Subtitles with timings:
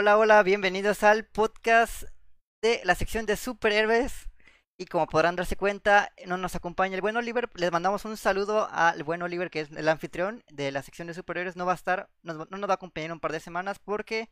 [0.00, 2.04] Hola, hola, bienvenidos al podcast
[2.62, 4.30] de la sección de superhéroes.
[4.78, 7.50] Y como podrán darse cuenta, no nos acompaña el buen Oliver.
[7.52, 11.12] Les mandamos un saludo al buen Oliver, que es el anfitrión de la sección de
[11.12, 11.54] superhéroes.
[11.54, 14.30] No va a estar, no nos va a acompañar un par de semanas porque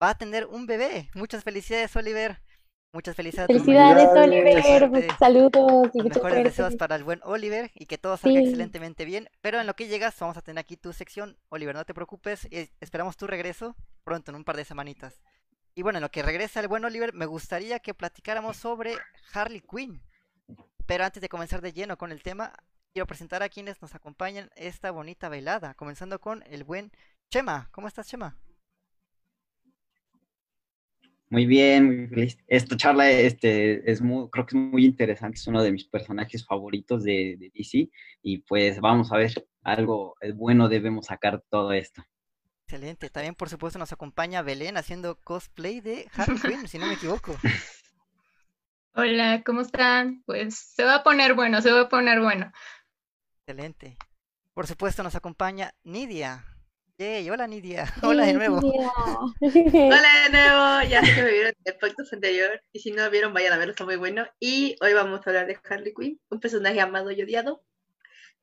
[0.00, 1.10] va a tener un bebé.
[1.14, 2.40] Muchas felicidades, Oliver.
[2.90, 3.48] Muchas felicidades.
[3.48, 5.08] Felicidades, Oliver.
[5.18, 9.28] Saludos y mejores deseos para el buen Oliver y que todo salga excelentemente bien.
[9.42, 11.36] Pero en lo que llegas, vamos a tener aquí tu sección.
[11.50, 12.48] Oliver, no te preocupes.
[12.80, 15.20] Esperamos tu regreso pronto, en un par de semanitas.
[15.74, 18.96] Y bueno, en lo que regresa el buen Oliver, me gustaría que platicáramos sobre
[19.34, 20.02] Harley Quinn.
[20.86, 22.54] Pero antes de comenzar de lleno con el tema,
[22.94, 25.74] quiero presentar a quienes nos acompañan esta bonita velada.
[25.74, 26.90] Comenzando con el buen
[27.30, 27.68] Chema.
[27.70, 28.34] ¿Cómo estás, Chema?
[31.30, 32.38] Muy bien, muy feliz.
[32.46, 36.46] Esta charla este, es muy, creo que es muy interesante, es uno de mis personajes
[36.46, 37.90] favoritos de, DC
[38.22, 42.02] y pues vamos a ver, algo bueno debemos sacar todo esto.
[42.64, 46.94] Excelente, también por supuesto nos acompaña Belén haciendo cosplay de Harley Quinn, si no me
[46.94, 47.36] equivoco.
[48.94, 50.22] Hola, ¿cómo están?
[50.24, 52.50] Pues se va a poner bueno, se va a poner bueno.
[53.40, 53.96] Excelente.
[54.54, 56.44] Por supuesto nos acompaña Nidia.
[57.00, 58.56] Yay, hola Nidia, hola de nuevo.
[58.60, 58.72] hola
[59.40, 63.10] de nuevo, ya sé que me vieron en el podcast anterior y si no lo
[63.12, 64.26] vieron vayan a verlo, está muy bueno.
[64.40, 67.62] Y hoy vamos a hablar de Harley Quinn, un personaje amado y odiado,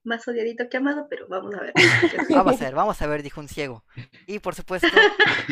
[0.05, 1.73] más odiadito que amado, pero vamos a ver.
[2.29, 3.83] vamos a ver, vamos a ver, dijo un ciego.
[4.25, 4.87] Y por supuesto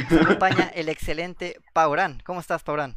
[0.10, 2.22] nos acompaña el excelente Paurán.
[2.24, 2.96] ¿Cómo estás, Paurán?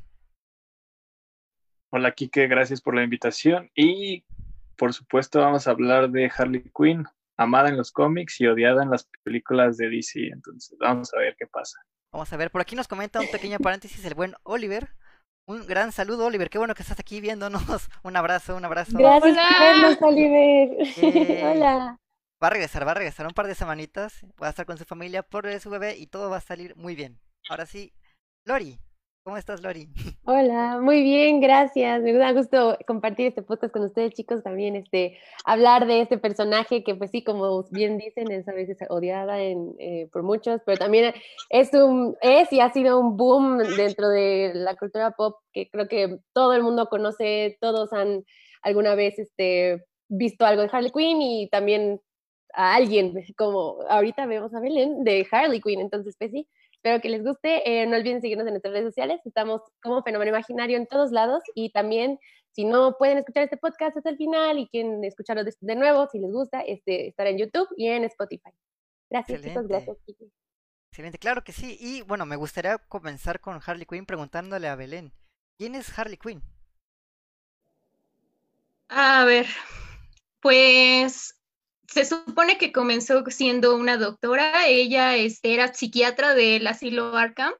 [1.91, 4.25] Hola Kike, gracias por la invitación y
[4.77, 8.91] por supuesto vamos a hablar de Harley Quinn, amada en los cómics y odiada en
[8.91, 10.29] las películas de DC.
[10.33, 11.79] Entonces, vamos a ver qué pasa.
[12.13, 14.89] Vamos a ver, por aquí nos comenta un pequeño paréntesis el buen Oliver.
[15.49, 16.51] Un gran saludo, Oliver.
[16.51, 17.63] Qué bueno que estás aquí viéndonos.
[18.03, 18.99] Un abrazo, un abrazo.
[18.99, 21.45] Gracias por vernos, Oliver.
[21.45, 22.01] Hola.
[22.43, 24.25] Va a regresar, va a regresar un par de semanitas.
[24.43, 26.97] Va a estar con su familia por su bebé y todo va a salir muy
[26.97, 27.21] bien.
[27.49, 27.95] Ahora sí,
[28.45, 28.79] Lori,
[29.27, 29.89] ¿Cómo estás, Lori?
[30.25, 32.01] Hola, muy bien, gracias.
[32.01, 36.85] Me da gusto compartir este podcast con ustedes, chicos, también este, hablar de este personaje
[36.85, 40.79] que, pues sí, como bien dicen, es a veces odiada en, eh, por muchos, pero
[40.79, 41.13] también
[41.51, 45.89] es, un, es y ha sido un boom dentro de la cultura pop que creo
[45.89, 48.23] que todo el mundo conoce, todos han
[48.63, 52.01] alguna vez este, visto algo de Harley Quinn y también
[52.55, 56.47] a alguien, como ahorita vemos a Belén, de Harley Quinn, entonces, pues sí
[56.87, 57.69] Espero que les guste.
[57.69, 59.21] Eh, no olviden seguirnos en nuestras redes sociales.
[59.25, 61.43] Estamos como Fenómeno Imaginario en todos lados.
[61.57, 62.17] Y también,
[62.53, 66.21] si no pueden escuchar este podcast hasta el final y quieren escucharlo de, nuevo, si
[66.21, 68.51] les gusta, este, estará en YouTube y en Spotify.
[69.11, 69.67] Gracias, chicos.
[69.67, 69.97] Gracias,
[70.93, 71.77] Excelente, claro que sí.
[71.81, 75.13] Y bueno, me gustaría comenzar con Harley Quinn preguntándole a Belén.
[75.59, 76.41] ¿Quién es Harley Quinn?
[78.91, 79.47] A ver,
[80.39, 81.35] pues
[81.89, 87.53] se supone que comenzó siendo una doctora, ella este, era psiquiatra del asilo Arkham,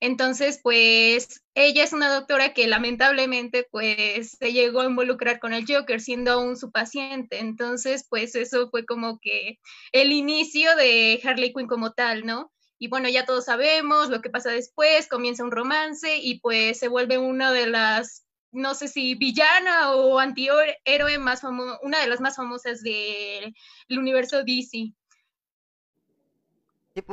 [0.00, 5.64] entonces pues ella es una doctora que lamentablemente pues se llegó a involucrar con el
[5.66, 9.58] Joker siendo aún su paciente, entonces pues eso fue como que
[9.92, 12.52] el inicio de Harley Quinn como tal, ¿no?
[12.78, 16.88] Y bueno, ya todos sabemos lo que pasa después, comienza un romance y pues se
[16.88, 22.20] vuelve una de las no sé si villana o antihéroe más famosa, una de las
[22.20, 23.54] más famosas del
[23.90, 24.92] universo DC.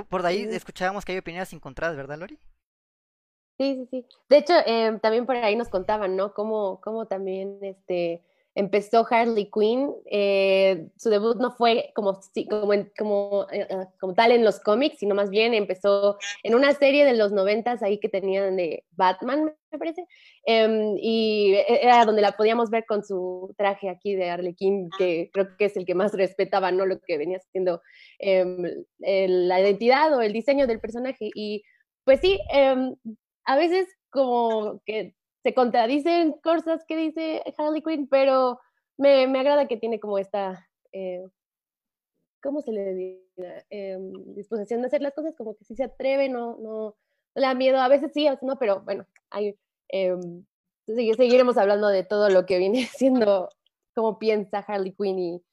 [0.09, 2.37] por ahí escuchábamos que hay opiniones encontradas, ¿verdad, Lori?
[3.57, 4.05] Sí, sí, sí.
[4.29, 6.33] De hecho, em, también por ahí nos contaban, ¿no?
[6.33, 8.21] Cómo, cómo también este,
[8.59, 9.93] empezó Harley Quinn.
[10.11, 14.99] Eh, su debut no fue como, como, como, eh, eh, como, tal en los cómics,
[14.99, 19.53] sino más bien empezó en una serie de los noventas ahí que tenían de Batman,
[19.71, 20.05] me parece,
[20.45, 25.29] em, y era donde la podíamos ver con su traje aquí de Harley Quinn, que
[25.31, 26.85] creo que es el que más respetaba, ¿no?
[26.85, 27.81] Lo que venía siendo
[28.19, 28.63] em,
[28.99, 31.29] la identidad o el diseño del personaje.
[31.33, 31.63] Y
[32.03, 32.95] pues sí, em,
[33.45, 38.59] a veces como que se contradicen cosas que dice Harley Quinn, pero
[38.97, 41.25] me, me agrada que tiene como esta, eh,
[42.41, 43.65] ¿cómo se le dice?
[43.69, 46.95] Em, disposición de hacer las cosas, como que sí se atreve, no, no,
[47.35, 49.57] le da miedo, a veces sí, a veces no, pero bueno, hay,
[49.89, 50.15] eh,
[50.85, 53.49] seguiremos hablando de todo lo que viene siendo,
[53.95, 55.43] cómo piensa Harley Quinn y,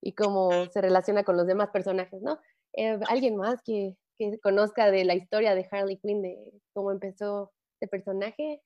[0.00, 2.38] y cómo se relaciona con los demás personajes, ¿no?
[2.72, 7.52] Eh, ¿Alguien más que, que conozca de la historia de Harley Quinn, de cómo empezó
[7.74, 8.62] este personaje?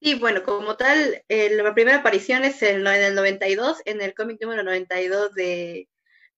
[0.00, 4.62] Sí, bueno, como tal, la primera aparición es en el 92, en el cómic número
[4.62, 5.88] 92 de,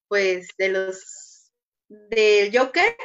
[0.09, 1.53] pues, de los,
[1.89, 2.97] del Joker,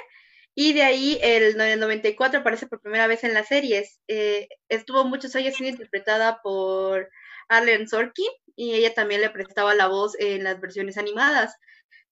[0.55, 3.99] y de ahí el, el 94 aparece por primera vez en las series.
[4.07, 7.09] Eh, estuvo muchos años siendo interpretada por
[7.49, 11.55] Arlen Sorkin, y ella también le prestaba la voz en las versiones animadas,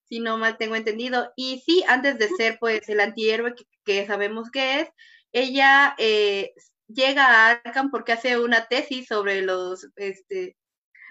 [0.04, 1.32] si no mal tengo entendido.
[1.36, 4.88] Y sí, antes de ser, pues, el antihéroe que, que sabemos que es,
[5.32, 6.52] ella eh,
[6.88, 10.56] llega a Arkham porque hace una tesis sobre los este,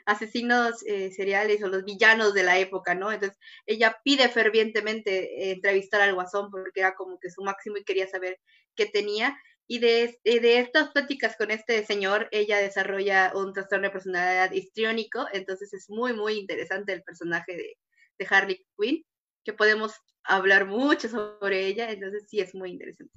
[0.06, 3.12] asesinos eh, seriales o los villanos de la época, ¿no?
[3.12, 7.84] Entonces ella pide fervientemente eh, entrevistar al guasón porque era como que su máximo y
[7.84, 8.40] quería saber
[8.76, 9.38] qué tenía.
[9.68, 15.28] Y de, de estas pláticas con este señor, ella desarrolla un trastorno de personalidad histriónico,
[15.32, 17.78] entonces es muy, muy interesante el personaje de,
[18.20, 19.06] de Harley Quinn,
[19.46, 23.14] que podemos hablar mucho sobre ella, entonces sí es muy interesante.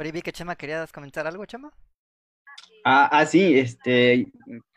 [0.00, 1.70] Por ahí vi que Chema querías comentar algo, Chema.
[2.86, 4.32] Ah, ah, sí, este,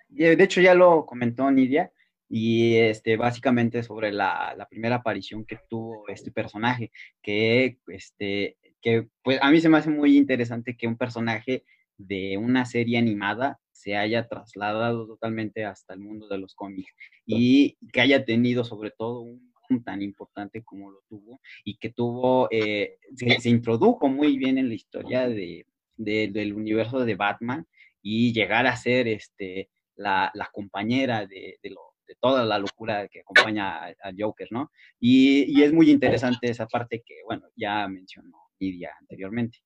[0.10, 1.94] de hecho ya lo comentó Nidia,
[2.28, 6.92] y este, básicamente sobre la, la, primera aparición que tuvo este personaje,
[7.22, 11.64] que, este, que pues a mí se me hace muy interesante que un personaje
[11.98, 16.94] de una serie animada se haya trasladado totalmente hasta el mundo de los cómics
[17.26, 19.53] y que haya tenido sobre todo un
[19.84, 24.76] tan importante como lo tuvo y que tuvo, eh, se, introdujo muy bien en la
[24.76, 25.66] historia de,
[25.96, 27.66] del universo de Batman
[28.02, 33.86] y llegar a ser este, la, compañera de, de, de, toda la locura que acompaña
[33.86, 34.72] a, Joker, ¿no?
[35.00, 39.60] Y, y, es muy interesante esa parte que, bueno, ya mencionó Lidia anteriormente.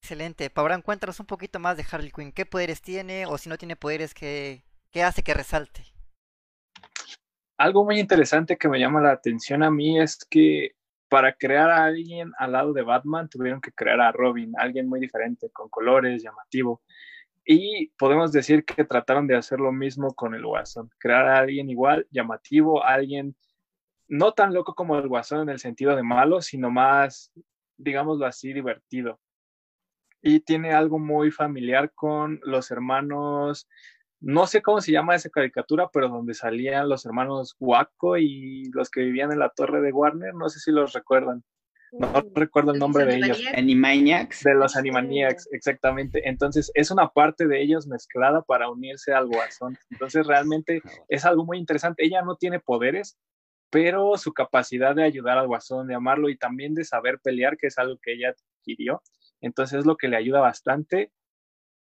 [0.00, 0.50] Excelente.
[0.50, 2.32] Pabrán, cuéntanos un poquito más de Harley Quinn.
[2.32, 5.91] ¿Qué poderes tiene o si no tiene poderes, qué, qué hace que resalte?
[7.62, 10.72] Algo muy interesante que me llama la atención a mí es que
[11.08, 14.98] para crear a alguien al lado de Batman tuvieron que crear a Robin, alguien muy
[14.98, 16.82] diferente, con colores, llamativo.
[17.46, 21.70] Y podemos decir que trataron de hacer lo mismo con el Guasón, crear a alguien
[21.70, 23.36] igual, llamativo, alguien
[24.08, 27.30] no tan loco como el Guasón en el sentido de malo, sino más,
[27.76, 29.20] digámoslo así, divertido.
[30.20, 33.68] Y tiene algo muy familiar con los hermanos
[34.22, 38.88] no sé cómo se llama esa caricatura, pero donde salían los hermanos Waco y los
[38.88, 41.42] que vivían en la torre de Warner, no sé si los recuerdan.
[41.90, 43.42] No mm, recuerdo el nombre de ellos.
[43.54, 44.44] Animaniacs.
[44.44, 46.26] De los Animaniacs, exactamente.
[46.26, 49.76] Entonces, es una parte de ellos mezclada para unirse al Guasón.
[49.90, 52.04] Entonces, realmente ah, es algo muy interesante.
[52.04, 53.18] Ella no tiene poderes,
[53.70, 57.66] pero su capacidad de ayudar al Guasón, de amarlo y también de saber pelear, que
[57.66, 59.02] es algo que ella adquirió.
[59.40, 61.10] Entonces, es lo que le ayuda bastante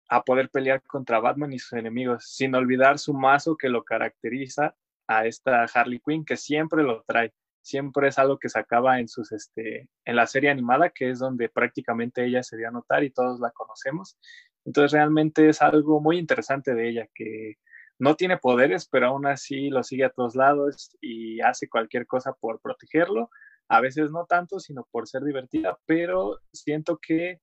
[0.08, 4.76] a poder pelear contra Batman y sus enemigos, sin olvidar su mazo que lo caracteriza
[5.08, 7.32] a esta Harley Quinn, que siempre lo trae,
[7.62, 11.49] siempre es algo que sacaba en sus este en la serie animada, que es donde
[11.49, 14.17] prácticamente ella se dio a notar y todos la conocemos.
[14.64, 17.55] Entonces realmente es algo muy interesante de ella que
[17.99, 22.32] no tiene poderes, pero aún así lo sigue a todos lados y hace cualquier cosa
[22.35, 23.31] por protegerlo.
[23.69, 27.41] A veces no tanto, sino por ser divertida, pero siento que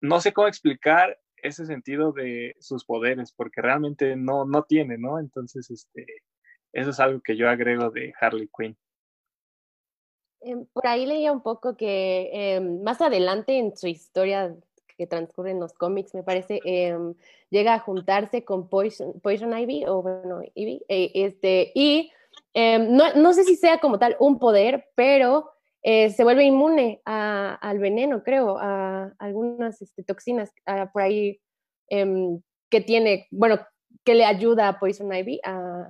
[0.00, 5.18] no sé cómo explicar ese sentido de sus poderes, porque realmente no, no tiene, ¿no?
[5.18, 6.06] Entonces, este,
[6.72, 8.76] eso es algo que yo agrego de Harley Quinn.
[10.40, 14.54] Em, por ahí leía un poco que em, más adelante en su historia
[14.96, 17.14] que transcurre en los cómics, me parece, em,
[17.50, 22.10] llega a juntarse con Poison, Poison Ivy, o bueno, Ivy, eh, este, y
[22.54, 25.52] no, no, sé si sea como tal un poder, pero
[25.82, 30.52] eh, se vuelve inmune al veneno, creo, a, algunas este, toxinas
[30.92, 31.40] por ahí
[31.88, 32.40] em,
[32.70, 33.58] que tiene, bueno,
[34.04, 35.88] que le ayuda a Poison Ivy a,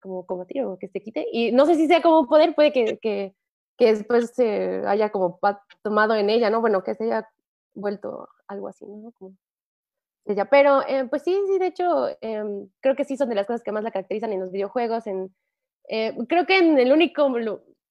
[0.00, 1.26] como combatir o que se quite.
[1.32, 3.34] Y no sé si sea como poder, puede que, que,
[3.78, 5.38] que después se haya como
[5.82, 6.60] tomado en ella, ¿no?
[6.60, 7.28] Bueno, que se haya
[7.74, 9.12] vuelto algo así, ¿no?
[9.12, 9.36] Como
[10.26, 10.46] ella.
[10.46, 13.62] Pero, eh, pues sí, sí, de hecho, em, creo que sí son de las cosas
[13.62, 15.06] que más la caracterizan en los videojuegos.
[15.06, 15.34] En,
[15.88, 17.28] eh, creo que en el único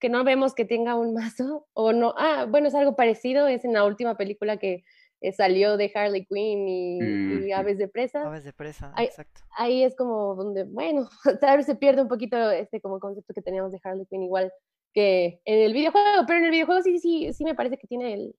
[0.01, 3.63] que no vemos que tenga un mazo, o no, ah, bueno, es algo parecido, es
[3.63, 4.83] en la última película que
[5.21, 8.23] eh, salió de Harley Quinn y, mm, Aves de Presa.
[8.23, 9.41] Aves de Presa, ahí, exacto.
[9.55, 11.07] Ahí es como donde, bueno,
[11.39, 14.51] tal vez se pierde un poquito este como concepto que teníamos de Harley Quinn igual
[14.93, 18.13] que en el videojuego, pero en el videojuego sí, sí, sí me parece que tiene
[18.13, 18.35] el,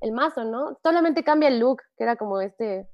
[0.00, 0.78] el mazo, ¿no?
[0.82, 2.88] Solamente cambia el look, que era como este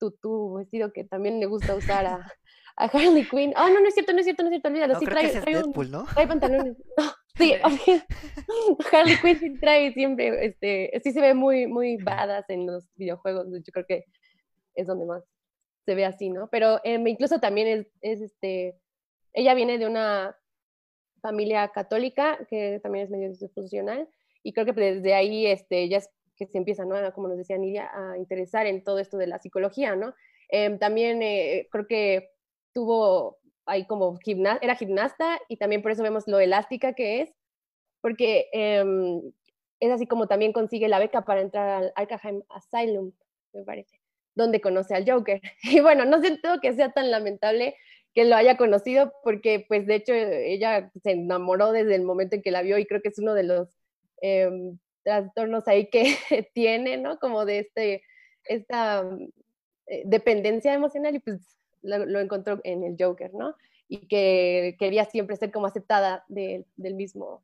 [0.00, 2.32] tutú vestido que también le gusta usar a,
[2.76, 3.52] a Harley Quinn.
[3.56, 4.94] Ah, no, no es cierto, no es cierto, no es cierto, olvídalo.
[4.94, 6.04] No, sí, creo trae, que es trae, Deadpool, un, ¿no?
[6.06, 6.76] trae pantalones.
[7.36, 7.54] Sí,
[8.92, 13.46] Harley Quinn sí trae siempre, este, sí se ve muy, muy badass en los videojuegos.
[13.50, 14.04] Yo creo que
[14.74, 15.22] es donde más
[15.84, 16.48] se ve así, ¿no?
[16.50, 18.76] Pero eh, incluso también es, es, este,
[19.32, 20.36] ella viene de una
[21.20, 24.08] familia católica que también es medio disfuncional
[24.42, 26.96] y creo que desde ahí este, ya es que se empieza, ¿no?
[27.12, 30.14] Como nos decía Nidia, a interesar en todo esto de la psicología, ¿no?
[30.50, 32.30] Eh, también eh, creo que
[32.72, 37.30] tuvo ahí como gimnasta, era gimnasta y también por eso vemos lo elástica que es,
[38.00, 39.20] porque em,
[39.80, 43.12] es así como también consigue la beca para entrar al Arkham Asylum,
[43.52, 44.00] me parece,
[44.34, 45.40] donde conoce al Joker.
[45.62, 47.76] Y bueno, no siento que sea tan lamentable
[48.14, 52.42] que lo haya conocido, porque pues de hecho ella se enamoró desde el momento en
[52.42, 53.68] que la vio y creo que es uno de los
[54.20, 56.04] em, trastornos ahí que
[56.54, 57.18] tiene, ¿no?
[57.18, 58.02] Como de este,
[58.44, 59.04] esta
[59.86, 63.54] eh, dependencia emocional y pues lo, encontró en el Joker, ¿no?
[63.88, 66.64] Y que quería siempre ser como aceptada del
[66.94, 67.42] mismo,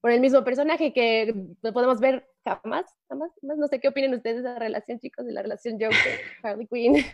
[0.00, 4.42] por el mismo personaje que no podemos ver jamás, jamás, No sé qué opinan ustedes
[4.42, 7.04] de esa relación, chicos, de la relación Joker-Harley Quinn.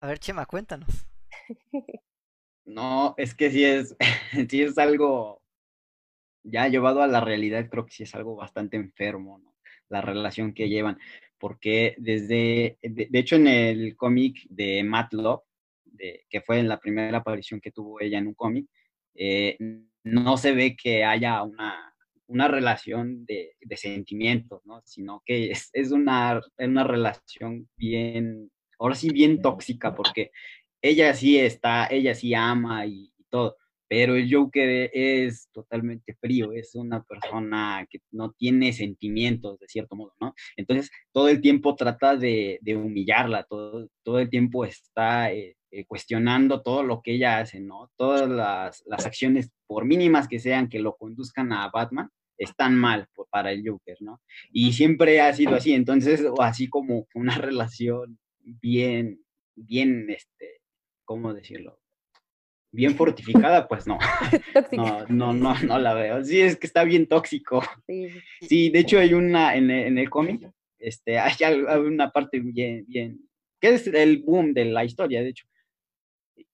[0.00, 1.06] A ver, Chema, cuéntanos.
[2.64, 3.96] No, es que sí es,
[4.50, 5.42] sí es algo
[6.42, 9.54] ya llevado a la realidad, creo que sí es algo bastante enfermo, ¿no?
[9.88, 10.98] La relación que llevan,
[11.44, 15.42] porque desde, de, hecho en el cómic de Matt Love,
[16.30, 18.66] que fue la primera aparición que tuvo ella en un cómic,
[19.14, 19.58] eh,
[20.04, 21.94] no se ve que haya una,
[22.28, 24.80] una relación de, de, sentimientos, ¿no?
[24.86, 30.30] Sino que es, es una relación bien ahora sí bien tóxica, porque
[30.80, 33.58] ella sí está, ella sí ama y, todo,
[33.94, 39.94] pero el Joker es totalmente frío, es una persona que no tiene sentimientos de cierto
[39.94, 40.34] modo, ¿no?
[40.56, 46.60] Entonces, todo el tiempo trata de, humillarla, todo, todo el tiempo está eh, eh, cuestionando
[46.60, 47.92] todo lo que ella hace, ¿no?
[47.96, 53.06] Todas las, las, acciones, por mínimas que sean, que lo conduzcan a Batman, están mal
[53.30, 54.20] para el Joker, ¿no?
[54.50, 59.24] Y siempre ha sido así, entonces, así como una relación bien,
[59.54, 60.62] bien, este,
[61.04, 61.78] ¿cómo decirlo?
[62.74, 63.98] Bien fortificada, pues no.
[64.72, 65.06] no.
[65.08, 66.24] No, no, no, la veo.
[66.24, 67.62] Sí, es que está bien tóxico.
[68.40, 70.50] Sí, de hecho hay una, en, en el cómic,
[70.80, 71.32] este, hay,
[71.86, 73.20] una parte bien, bien,
[73.60, 75.46] que es el boom de la historia, de hecho,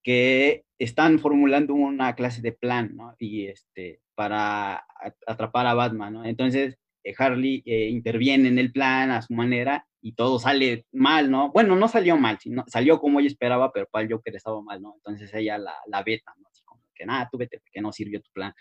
[0.02, 3.16] que están formulando una clase de plan, ¿no?
[3.18, 4.84] Y este, para
[5.26, 6.24] atrapar a Batman, ¿no?
[6.26, 6.76] Entonces,
[7.16, 11.50] Harley eh, interviene en el plan a su manera y todo sale mal, ¿no?
[11.52, 14.80] Bueno, no salió mal, sino, salió como ella esperaba, pero para el Joker estaba mal,
[14.80, 14.94] ¿no?
[14.96, 16.48] Entonces ella la, la beta, ¿no?
[16.48, 18.54] Así como que nada, tú vete porque no sirvió tu plan,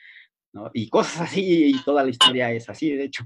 [0.54, 0.70] ¿no?
[0.74, 3.24] Y cosas así, y toda la historia es así, de hecho.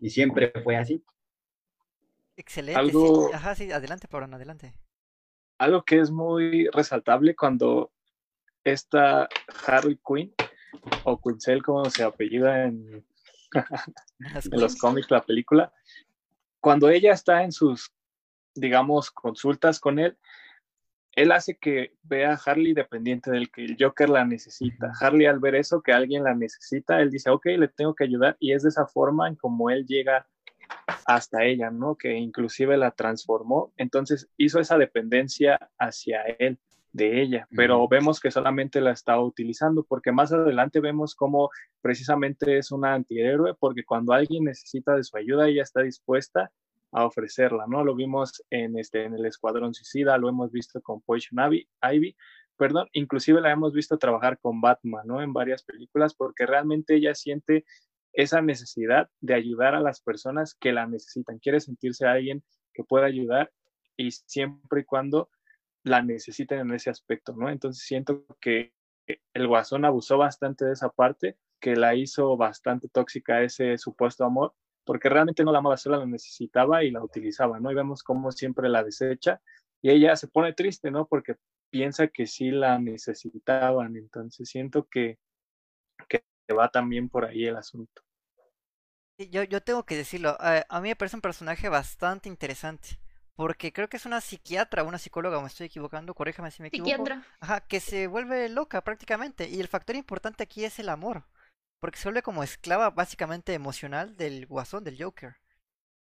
[0.00, 1.02] Y siempre fue así.
[2.36, 2.78] Excelente.
[2.78, 3.34] Algo...
[3.34, 4.74] Ajá, sí, adelante, Pablo, adelante.
[5.58, 7.92] Algo que es muy resaltable cuando
[8.62, 9.28] esta
[9.66, 10.34] Harley Quinn,
[11.04, 13.06] o Quinzel como se apellida en,
[13.52, 15.72] en los cómics, la película,
[16.60, 17.92] cuando ella está en sus,
[18.54, 20.16] digamos, consultas con él,
[21.12, 24.92] él hace que vea a Harley dependiente del que el Joker la necesita.
[25.00, 28.36] Harley al ver eso, que alguien la necesita, él dice, ok, le tengo que ayudar
[28.38, 30.26] y es de esa forma en como él llega
[31.06, 31.96] hasta ella, ¿no?
[31.96, 33.72] Que inclusive la transformó.
[33.76, 36.58] Entonces hizo esa dependencia hacia él
[36.96, 41.50] de ella, pero vemos que solamente la estaba utilizando porque más adelante vemos cómo
[41.82, 46.50] precisamente es una antihéroe porque cuando alguien necesita de su ayuda ella está dispuesta
[46.92, 47.84] a ofrecerla, ¿no?
[47.84, 52.16] Lo vimos en, este, en el Escuadrón Suicida, lo hemos visto con Poison Ivy, Ivy,
[52.56, 55.20] perdón, inclusive la hemos visto trabajar con Batman, ¿no?
[55.20, 57.66] En varias películas porque realmente ella siente
[58.14, 63.04] esa necesidad de ayudar a las personas que la necesitan, quiere sentirse alguien que pueda
[63.04, 63.52] ayudar
[63.98, 65.28] y siempre y cuando
[65.86, 67.48] la necesiten en ese aspecto, ¿no?
[67.48, 68.72] Entonces siento que
[69.32, 74.52] el Guasón abusó bastante de esa parte, que la hizo bastante tóxica ese supuesto amor,
[74.84, 77.70] porque realmente no la amaba sola, la necesitaba y la utilizaba, ¿no?
[77.70, 79.40] Y vemos cómo siempre la desecha
[79.80, 81.06] y ella se pone triste, ¿no?
[81.06, 81.36] Porque
[81.70, 85.20] piensa que sí la necesitaban, entonces siento que,
[86.08, 88.02] que va también por ahí el asunto.
[89.18, 92.98] Yo, yo tengo que decirlo, a mí me parece un personaje bastante interesante
[93.36, 96.88] porque creo que es una psiquiatra, una psicóloga, me estoy equivocando, corríjame si me equivoco.
[96.88, 97.22] Psiquiatra.
[97.40, 99.46] Ajá, que se vuelve loca prácticamente.
[99.48, 101.24] Y el factor importante aquí es el amor.
[101.78, 105.36] Porque se vuelve como esclava básicamente emocional del guasón, del Joker.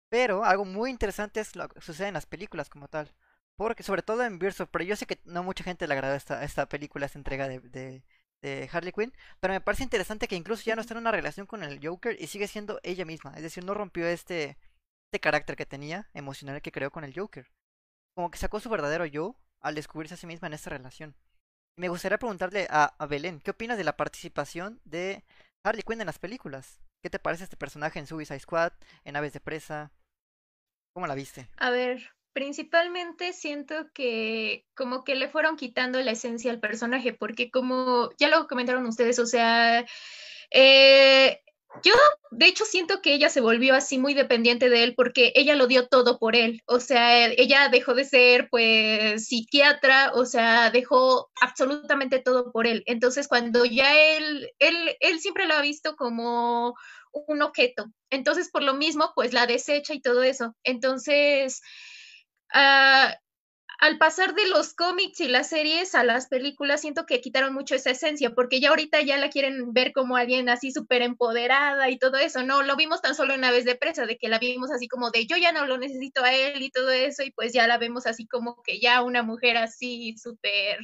[0.09, 3.13] Pero algo muy interesante es lo que sucede en las películas como tal.
[3.57, 6.45] Porque sobre todo en Birds pero yo sé que no mucha gente le agrada esta,
[6.45, 8.05] esta película, esta entrega de, de,
[8.43, 9.13] de Harley Quinn.
[9.41, 12.17] Pero me parece interesante que incluso ya no está en una relación con el Joker
[12.21, 13.33] y sigue siendo ella misma.
[13.35, 14.57] Es decir, no rompió este
[15.15, 17.47] este carácter que tenía, emocional que creó con el Joker.
[18.17, 21.15] Como que sacó su verdadero yo al descubrirse a sí misma en esta relación.
[21.79, 25.23] Me gustaría preguntarle a, Belén, ¿qué opinas de la participación de
[25.65, 26.81] Harley Quinn en las películas?
[27.01, 28.73] ¿Qué te parece este personaje en Suicide Squad,
[29.05, 29.93] en Aves de Presa?
[30.97, 31.49] ¿Cómo la viste?
[31.59, 37.53] A ver, principalmente siento que como que le fueron quitando la esencia al personaje, porque
[37.53, 39.87] como ya lo comentaron ustedes, o sea,
[40.51, 41.41] eh,
[41.83, 41.93] yo,
[42.31, 45.67] de hecho, siento que ella se volvió así muy dependiente de él porque ella lo
[45.67, 46.63] dio todo por él.
[46.67, 52.83] O sea, ella dejó de ser, pues, psiquiatra, o sea, dejó absolutamente todo por él.
[52.87, 56.75] Entonces, cuando ya él, él, él siempre lo ha visto como
[57.13, 57.87] un objeto.
[58.11, 60.55] Entonces, por lo mismo, pues la desecha y todo eso.
[60.65, 61.61] Entonces,
[62.55, 63.13] uh,
[63.85, 67.75] al pasar de los cómics y las series a las películas, siento que quitaron mucho
[67.75, 71.99] esa esencia, porque ya ahorita ya la quieren ver como alguien así súper empoderada y
[71.99, 72.63] todo eso, ¿no?
[72.63, 75.27] Lo vimos tan solo en Aves de Presa, de que la vimos así como de
[75.27, 78.07] yo ya no lo necesito a él y todo eso, y pues ya la vemos
[78.07, 80.79] así como que ya una mujer así súper,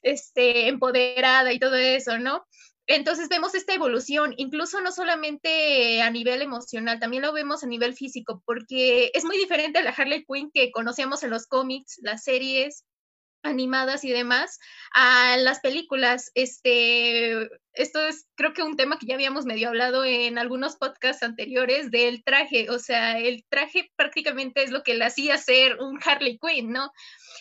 [0.00, 2.46] este, empoderada y todo eso, ¿no?
[2.86, 7.94] Entonces vemos esta evolución, incluso no solamente a nivel emocional, también lo vemos a nivel
[7.94, 12.24] físico, porque es muy diferente a la Harley Quinn que conocíamos en los cómics, las
[12.24, 12.84] series
[13.44, 14.58] animadas y demás,
[14.92, 16.30] a las películas.
[16.34, 21.22] Este, esto es creo que un tema que ya habíamos medio hablado en algunos podcasts
[21.22, 25.98] anteriores del traje, o sea, el traje prácticamente es lo que le hacía ser un
[26.04, 26.90] Harley Quinn, ¿no?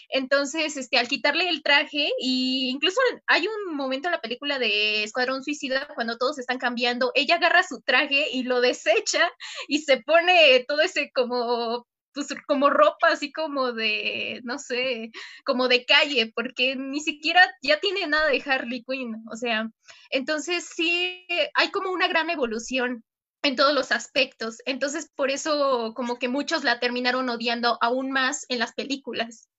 [0.10, 5.04] Entonces, este, al quitarle el traje, y incluso hay un momento en la película de
[5.04, 9.32] Escuadrón Suicida cuando todos están cambiando, ella agarra su traje y lo desecha
[9.68, 15.12] y se pone todo ese como pues como ropa así como de, no sé,
[15.46, 19.70] como de calle, porque ni siquiera ya tiene nada de Harley Quinn, o sea,
[20.10, 23.04] entonces sí hay como una gran evolución
[23.42, 28.46] en todos los aspectos, entonces por eso como que muchos la terminaron odiando aún más
[28.50, 29.50] en las películas.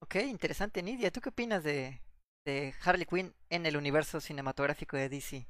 [0.00, 1.10] Ok, interesante, Nidia.
[1.12, 2.00] ¿Tú qué opinas de,
[2.44, 5.46] de Harley Quinn en el universo cinematográfico de DC?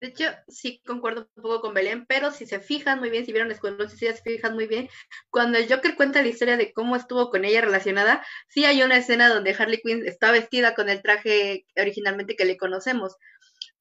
[0.00, 3.32] De hecho, sí concuerdo un poco con Belén, pero si se fijan muy bien, si
[3.32, 4.88] vieron Escuadrón si se fijan muy bien,
[5.30, 8.96] cuando el Joker cuenta la historia de cómo estuvo con ella relacionada, sí hay una
[8.98, 13.16] escena donde Harley Quinn está vestida con el traje originalmente que le conocemos.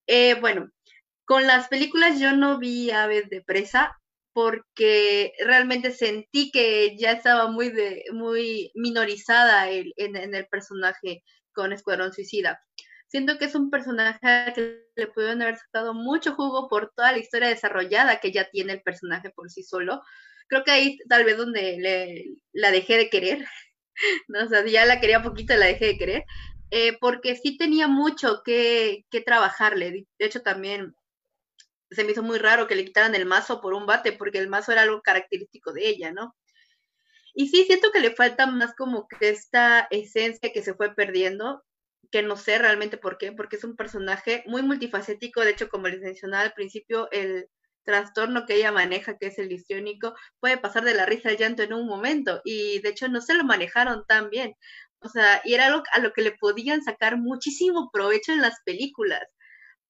[0.08, 0.72] Eh, bueno,
[1.26, 3.98] con las películas yo no vi Aves de Presa,
[4.38, 11.74] porque realmente sentí que ya estaba muy, de, muy minorizada el, en, el personaje con
[11.74, 12.62] Escuadrón Suicida.
[13.08, 17.20] Siento que es un personaje que le pudieron haber sacado mucho jugo por toda la
[17.20, 20.02] historia desarrollada que ya tiene el personaje por sí solo.
[20.48, 23.46] Creo que ahí tal vez donde le, la dejé de querer,
[24.28, 24.44] ¿no?
[24.46, 26.26] o sea, ya la quería poquito, la dejé de querer,
[26.72, 30.06] eh, porque sí tenía mucho que, que trabajarle.
[30.20, 30.94] De hecho, también
[31.92, 34.50] se me hizo muy raro que le quitaran el mazo por un bate, porque el
[34.50, 36.36] mazo era algo característico de ella, ¿no?
[37.34, 41.64] Y sí, siento que le falta más como que esta esencia que se fue perdiendo,
[42.12, 45.88] que no sé realmente por qué, porque es un personaje muy multifacético, de hecho, como
[45.88, 47.50] les mencionaba al principio, el
[47.84, 51.64] trastorno que ella maneja, que es el histriónico, puede pasar de la risa al llanto
[51.64, 54.56] en un momento, y de hecho no se lo manejaron tan bien.
[55.00, 58.62] O sea, y era algo a lo que le podían sacar muchísimo provecho en las
[58.66, 59.22] películas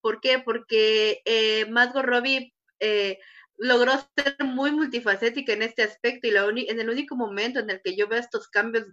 [0.01, 0.39] ¿Por qué?
[0.39, 3.19] Porque eh, Margot Robbie eh,
[3.57, 7.95] logró ser muy multifacética en este aspecto y en el único momento en el que
[7.95, 8.85] yo veo estos cambios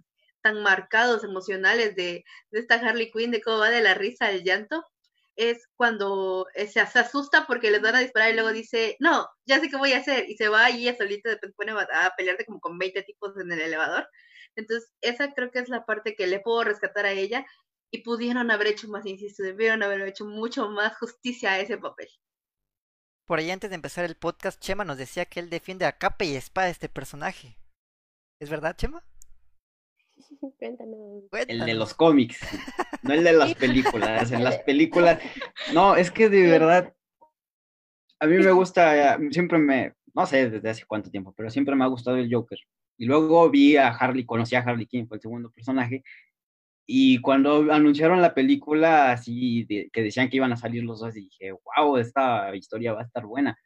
[0.45, 4.85] tan marcados emocionales de, esta Harley Quinn, de cómo va de la risa al llanto,
[5.35, 9.59] es cuando eh, se, asusta porque les van a disparar y luego dice, no, ya
[9.59, 12.15] sé qué voy a hacer, y se va y ella solita después pone a, a
[12.15, 14.07] pelearse como con 20 tipos en el elevador.
[14.55, 17.43] Entonces, esa creo que es la parte que le puedo rescatar a ella
[17.89, 22.07] y pudieron haber hecho más, insisto, debieron haber hecho mucho más justicia a ese papel.
[23.25, 26.23] Por ahí antes de empezar el podcast, Chema nos decía que él defiende a capa
[26.23, 27.57] y espada este personaje.
[28.39, 29.03] ¿Es verdad, Chema?
[31.47, 32.39] El de los cómics,
[33.03, 34.31] no el de las películas.
[34.31, 35.19] En las películas,
[35.73, 36.93] no, es que de verdad,
[38.19, 41.83] a mí me gusta, siempre me, no sé desde hace cuánto tiempo, pero siempre me
[41.83, 42.59] ha gustado el Joker.
[42.97, 46.03] Y luego vi a Harley, conocí a Harley Quinn, fue el segundo personaje,
[46.87, 51.51] y cuando anunciaron la película, así que decían que iban a salir los dos, dije,
[51.51, 53.57] wow, esta historia va a estar buena.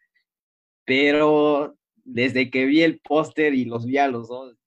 [0.86, 4.59] Pero desde que vi el póster y los vi a los dos,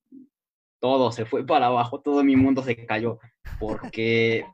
[0.82, 3.20] todo se fue para abajo, todo mi mundo se cayó.
[3.60, 4.44] Porque,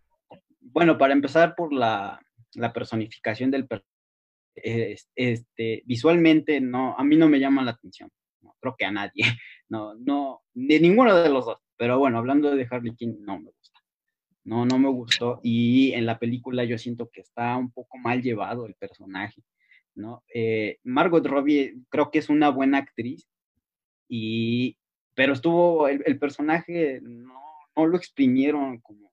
[0.60, 2.20] bueno, para empezar por la,
[2.54, 8.10] la personificación del personaje, este, visualmente no, a mí no me llama la atención.
[8.42, 9.22] No, creo que a nadie.
[9.70, 11.58] No, no, de ninguno de los dos.
[11.76, 13.78] Pero bueno, hablando de Harley Quinn, no me gusta
[14.48, 15.40] no, no me gustó.
[15.42, 19.42] Y en la película yo siento que está un poco mal llevado el personaje,
[19.94, 20.24] ¿no?
[20.32, 23.28] Eh, Margot Robbie creo que es una buena actriz,
[24.08, 24.77] y,
[25.18, 27.42] pero estuvo, el, personaje no,
[27.74, 29.12] no, lo exprimieron como,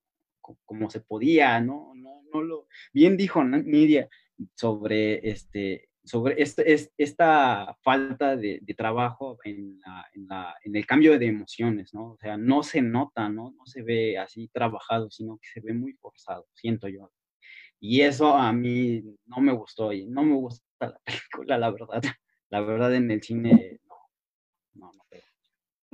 [0.63, 1.93] como, se podía, ¿no?
[1.95, 4.07] No, no lo, bien dijo Nidia
[4.53, 9.81] sobre este, sobre este, esta falta de, trabajo en,
[10.63, 12.11] el cambio de emociones, ¿no?
[12.11, 13.55] O sea, no se nota, ¿no?
[13.57, 17.11] No se ve así trabajado, sino que se ve muy forzado, siento yo.
[17.79, 22.03] Y eso a mí no me gustó y no me gusta la película, la verdad.
[22.51, 23.95] La verdad en el cine no,
[24.75, 25.05] no, no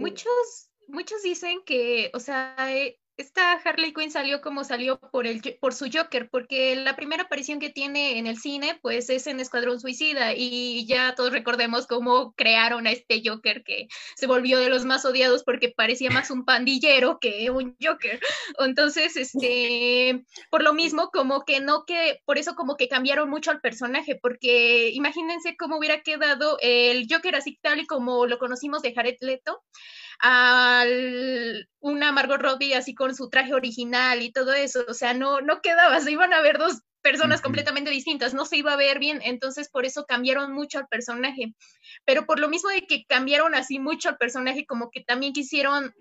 [0.01, 5.41] Muchos, muchos dicen que, o sea, eh, esta Harley Quinn salió como salió por, el,
[5.60, 9.39] por su Joker, porque la primera aparición que tiene en el cine, pues es en
[9.39, 14.69] Escuadrón Suicida, y ya todos recordemos cómo crearon a este Joker que se volvió de
[14.69, 18.19] los más odiados porque parecía más un pandillero que un Joker.
[18.60, 23.51] Entonces, este, por lo mismo, como que no que, por eso como que cambiaron mucho
[23.51, 28.81] al personaje, porque imagínense cómo hubiera quedado el Joker así tal y como lo conocimos
[28.81, 29.62] de Jared Leto
[30.21, 30.84] a
[31.79, 35.62] una Margot Robbie así con su traje original y todo eso, o sea, no, no
[35.62, 39.21] quedaba, se iban a ver dos personas completamente distintas, no se iba a ver bien,
[39.23, 41.55] entonces por eso cambiaron mucho al personaje,
[42.05, 45.95] pero por lo mismo de que cambiaron así mucho al personaje, como que también quisieron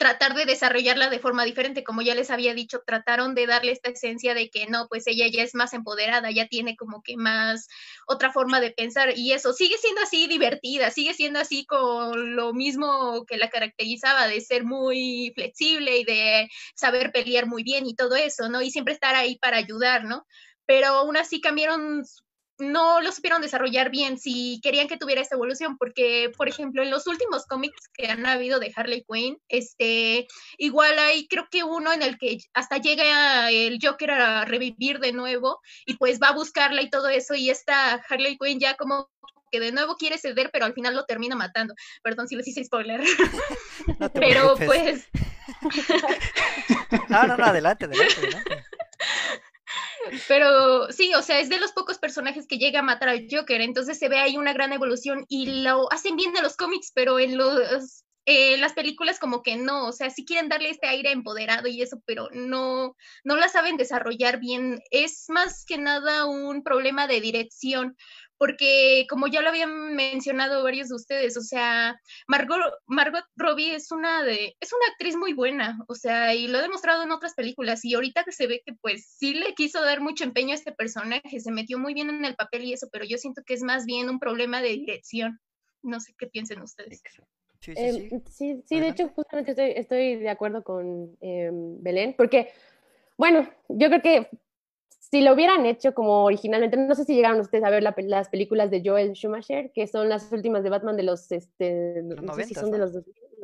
[0.00, 3.90] tratar de desarrollarla de forma diferente, como ya les había dicho, trataron de darle esta
[3.90, 7.68] esencia de que no, pues ella ya es más empoderada, ya tiene como que más
[8.06, 12.54] otra forma de pensar y eso sigue siendo así divertida, sigue siendo así con lo
[12.54, 17.94] mismo que la caracterizaba de ser muy flexible y de saber pelear muy bien y
[17.94, 18.62] todo eso, ¿no?
[18.62, 20.24] Y siempre estar ahí para ayudar, ¿no?
[20.64, 22.04] Pero aún así cambiaron
[22.60, 26.90] no lo supieron desarrollar bien si querían que tuviera esta evolución, porque, por ejemplo, en
[26.90, 30.26] los últimos cómics que han habido de Harley Quinn, este,
[30.58, 35.12] igual hay, creo que uno en el que hasta llega el Joker a revivir de
[35.12, 39.08] nuevo y pues va a buscarla y todo eso, y esta Harley Quinn ya como
[39.50, 41.74] que de nuevo quiere ceder, pero al final lo termina matando.
[42.02, 43.02] Perdón si les hice spoiler.
[44.14, 45.08] pero pues...
[47.08, 48.64] no, no, no, adelante, adelante, adelante.
[50.28, 53.60] Pero sí, o sea, es de los pocos personajes que llega a matar al Joker,
[53.60, 57.18] entonces se ve ahí una gran evolución y lo hacen bien en los cómics, pero
[57.18, 61.10] en los eh, las películas como que no, o sea, sí quieren darle este aire
[61.10, 64.80] empoderado y eso, pero no, no la saben desarrollar bien.
[64.90, 67.96] Es más que nada un problema de dirección,
[68.40, 73.92] porque como ya lo habían mencionado varios de ustedes, o sea, Margot, Margot Robbie es
[73.92, 77.34] una de, es una actriz muy buena, o sea, y lo he demostrado en otras
[77.34, 80.54] películas, y ahorita que se ve que pues sí le quiso dar mucho empeño a
[80.54, 83.52] este personaje, se metió muy bien en el papel y eso, pero yo siento que
[83.52, 85.38] es más bien un problema de dirección.
[85.82, 87.02] No sé qué piensen ustedes.
[87.60, 88.62] Sí, sí, em, sí.
[88.64, 92.52] sí, de hecho, justamente estoy, estoy de acuerdo con em, Belén, porque,
[93.18, 94.30] bueno, yo creo que
[95.10, 98.70] si lo hubieran hecho como originalmente, no sé si llegaron ustedes a ver las películas
[98.70, 102.54] de Joel Schumacher, que son las últimas de Batman de los, este, no sé si
[102.54, 102.92] son de los,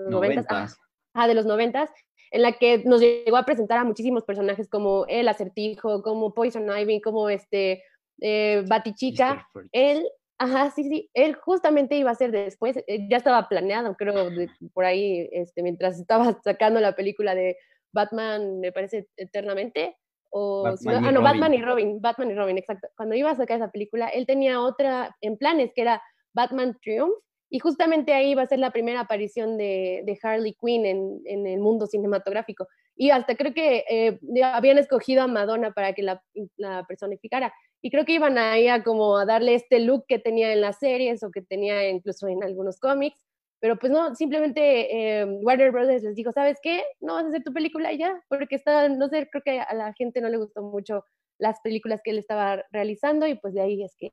[0.08, 0.68] 90,
[1.14, 1.90] ah, de los 90,
[2.30, 6.68] en la que nos llegó a presentar a muchísimos personajes como el acertijo, como Poison
[6.70, 7.82] Ivy, como este
[8.20, 9.48] eh, Batichica.
[9.72, 10.06] Él,
[10.38, 14.30] ajá, sí, sí, él justamente iba a ser después, eh, ya estaba planeado, creo,
[14.72, 17.56] por ahí, este, mientras estaba sacando la película de
[17.92, 19.96] Batman, me parece, eternamente
[20.38, 22.88] o ah, no, Batman y Robin, Batman y Robin, exacto.
[22.94, 26.02] Cuando iba a sacar esa película, él tenía otra en planes, que era
[26.34, 27.14] Batman Triumph,
[27.48, 31.46] y justamente ahí iba a ser la primera aparición de, de Harley Quinn en, en,
[31.46, 32.66] el mundo cinematográfico.
[32.96, 36.22] Y hasta creo que eh, habían escogido a Madonna para que la,
[36.58, 37.54] la, personificara.
[37.80, 40.78] Y creo que iban ahí a como a darle este look que tenía en las
[40.78, 43.24] series o que tenía incluso en algunos cómics.
[43.66, 46.84] Pero pues no, simplemente eh, Warner Brothers les dijo, ¿sabes qué?
[47.00, 49.92] No vas a hacer tu película ya, porque está, no sé, creo que a la
[49.94, 51.04] gente no le gustó mucho
[51.36, 54.12] las películas que él estaba realizando y pues de ahí es que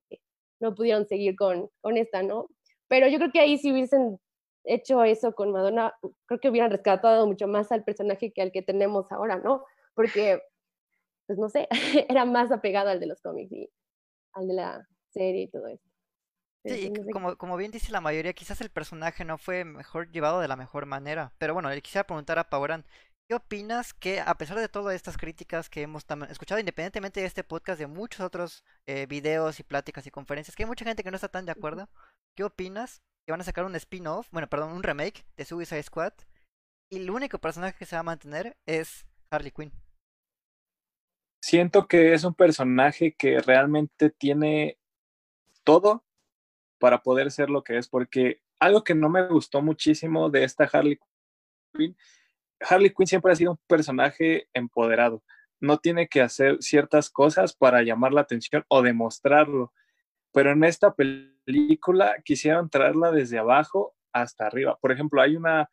[0.59, 2.47] no pudieron seguir con, con esta, ¿no?
[2.87, 4.17] Pero yo creo que ahí si hubiesen
[4.63, 5.93] hecho eso con Madonna,
[6.25, 9.63] creo que hubieran rescatado mucho más al personaje que al que tenemos ahora, ¿no?
[9.93, 10.41] Porque,
[11.27, 11.67] pues no sé,
[12.09, 13.69] era más apegado al de los cómics y
[14.33, 15.92] al de la serie y todo eso.
[16.65, 20.47] Sí, como, como bien dice la mayoría, quizás el personaje no fue mejor llevado de
[20.47, 21.33] la mejor manera.
[21.37, 22.85] Pero bueno, le quisiera preguntar a Pauran,
[23.27, 27.43] ¿qué opinas que a pesar de todas estas críticas que hemos escuchado, independientemente de este
[27.43, 31.11] podcast, de muchos otros eh, videos y pláticas y conferencias, que hay mucha gente que
[31.11, 31.89] no está tan de acuerdo,
[32.35, 33.01] ¿qué opinas?
[33.25, 36.13] Que van a sacar un spin-off, bueno, perdón, un remake de Suicide Squad
[36.89, 39.71] y el único personaje que se va a mantener es Harley Quinn.
[41.41, 44.77] Siento que es un personaje que realmente tiene
[45.63, 46.05] todo
[46.83, 50.65] para poder ser lo que es, porque algo que no me gustó muchísimo de esta
[50.65, 50.99] Harley
[51.73, 51.95] Quinn,
[52.59, 55.23] Harley Quinn siempre ha sido un personaje empoderado,
[55.61, 59.71] no tiene que hacer ciertas cosas para llamar la atención o demostrarlo,
[60.33, 64.77] pero en esta película quisieron traerla desde abajo hasta arriba.
[64.81, 65.69] Por ejemplo, hay una,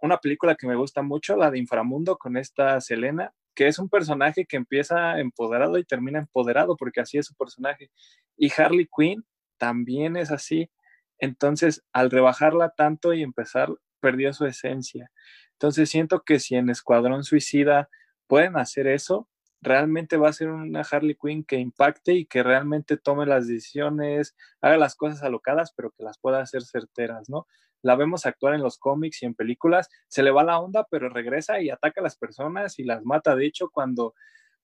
[0.00, 3.90] una película que me gusta mucho, la de Inframundo, con esta Selena, que es un
[3.90, 7.90] personaje que empieza empoderado y termina empoderado, porque así es su personaje.
[8.34, 9.22] Y Harley Quinn
[9.58, 10.70] también es así.
[11.18, 15.10] Entonces, al rebajarla tanto y empezar, perdió su esencia.
[15.52, 17.88] Entonces, siento que si en Escuadrón Suicida
[18.26, 19.28] pueden hacer eso,
[19.60, 24.36] realmente va a ser una Harley Quinn que impacte y que realmente tome las decisiones,
[24.60, 27.46] haga las cosas alocadas, pero que las pueda hacer certeras, ¿no?
[27.82, 31.08] la vemos actuar en los cómics y en películas, se le va la onda, pero
[31.08, 33.36] regresa y ataca a las personas y las mata.
[33.36, 34.14] De hecho, cuando,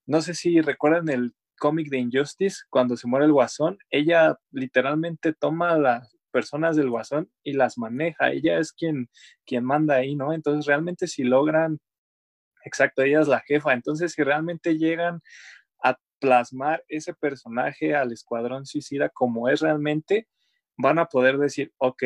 [0.05, 5.33] no sé si recuerdan el cómic de Injustice, cuando se muere el guasón, ella literalmente
[5.33, 8.31] toma a las personas del guasón y las maneja.
[8.31, 9.09] Ella es quien,
[9.45, 10.33] quien manda ahí, ¿no?
[10.33, 11.79] Entonces, realmente si logran,
[12.65, 13.73] exacto, ella es la jefa.
[13.73, 15.21] Entonces, si realmente llegan
[15.81, 20.27] a plasmar ese personaje al escuadrón suicida como es realmente,
[20.77, 22.03] van a poder decir, ok,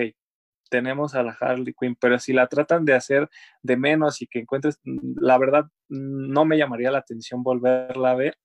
[0.69, 3.29] tenemos a la Harley Quinn, pero si la tratan de hacer
[3.63, 8.11] de menos y que encuentres, mm, la verdad, mm, no me llamaría la atención volverla
[8.11, 8.37] a ver,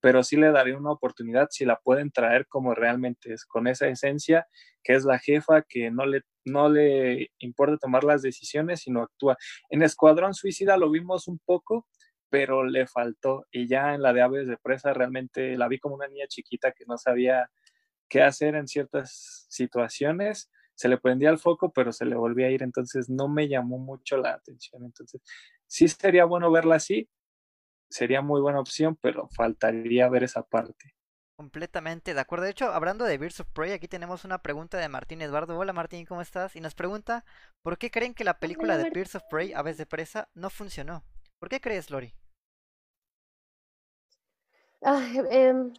[0.00, 3.88] pero sí le daría una oportunidad si la pueden traer como realmente es, con esa
[3.88, 4.46] esencia
[4.82, 9.36] que es la jefa, que no le, no le importa tomar las decisiones, sino actúa.
[9.68, 11.86] En Escuadrón Suicida lo vimos un poco,
[12.30, 13.46] pero le faltó.
[13.50, 16.72] Y ya en la de Aves de Presa realmente la vi como una niña chiquita
[16.72, 17.50] que no sabía
[18.08, 22.50] qué hacer en ciertas situaciones se le prendía el foco, pero se le volvía a
[22.50, 24.82] ir, entonces no me llamó mucho la atención.
[24.82, 25.20] Entonces,
[25.66, 27.06] sí sería bueno verla así,
[27.90, 30.94] sería muy buena opción, pero faltaría ver esa parte.
[31.36, 32.44] Completamente de acuerdo.
[32.44, 35.58] De hecho, hablando de Birds of Prey, aquí tenemos una pregunta de Martín Eduardo.
[35.58, 36.54] Hola Martín, ¿cómo estás?
[36.54, 37.24] Y nos pregunta,
[37.62, 41.02] ¿por qué creen que la película de Birds of Prey, Aves de Presa, no funcionó?
[41.38, 42.14] ¿Por qué crees, Lori?
[45.30, 45.72] Em,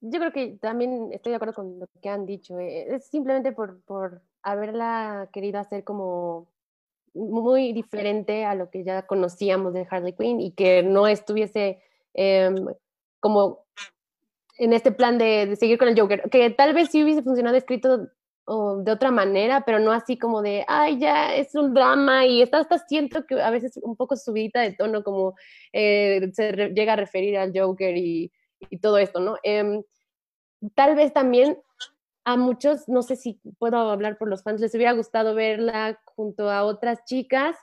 [0.00, 2.58] yo creo que también estoy de acuerdo con lo que han dicho.
[2.58, 6.48] Eh, es simplemente por, por haberla querido hacer como
[7.14, 11.82] muy diferente a lo que ya conocíamos de Harley Quinn y que no estuviese
[12.14, 12.66] em,
[13.20, 13.66] como
[14.58, 18.08] en este plan de, seguir con el Joker, que tal vez sí hubiese funcionado escrito
[18.82, 22.58] de otra manera, pero no así como de, ay, ya es un drama y está
[22.58, 25.34] hasta siento que a veces un poco subida de tono, como
[25.72, 28.32] eh, se llega a referir al Joker y,
[28.82, 29.36] todo esto, ¿no?
[29.44, 29.82] Em,
[30.74, 31.58] tal vez también
[32.28, 36.50] a muchos, no sé si puedo hablar por los fans, les hubiera gustado verla junto
[36.50, 37.56] a otras chicas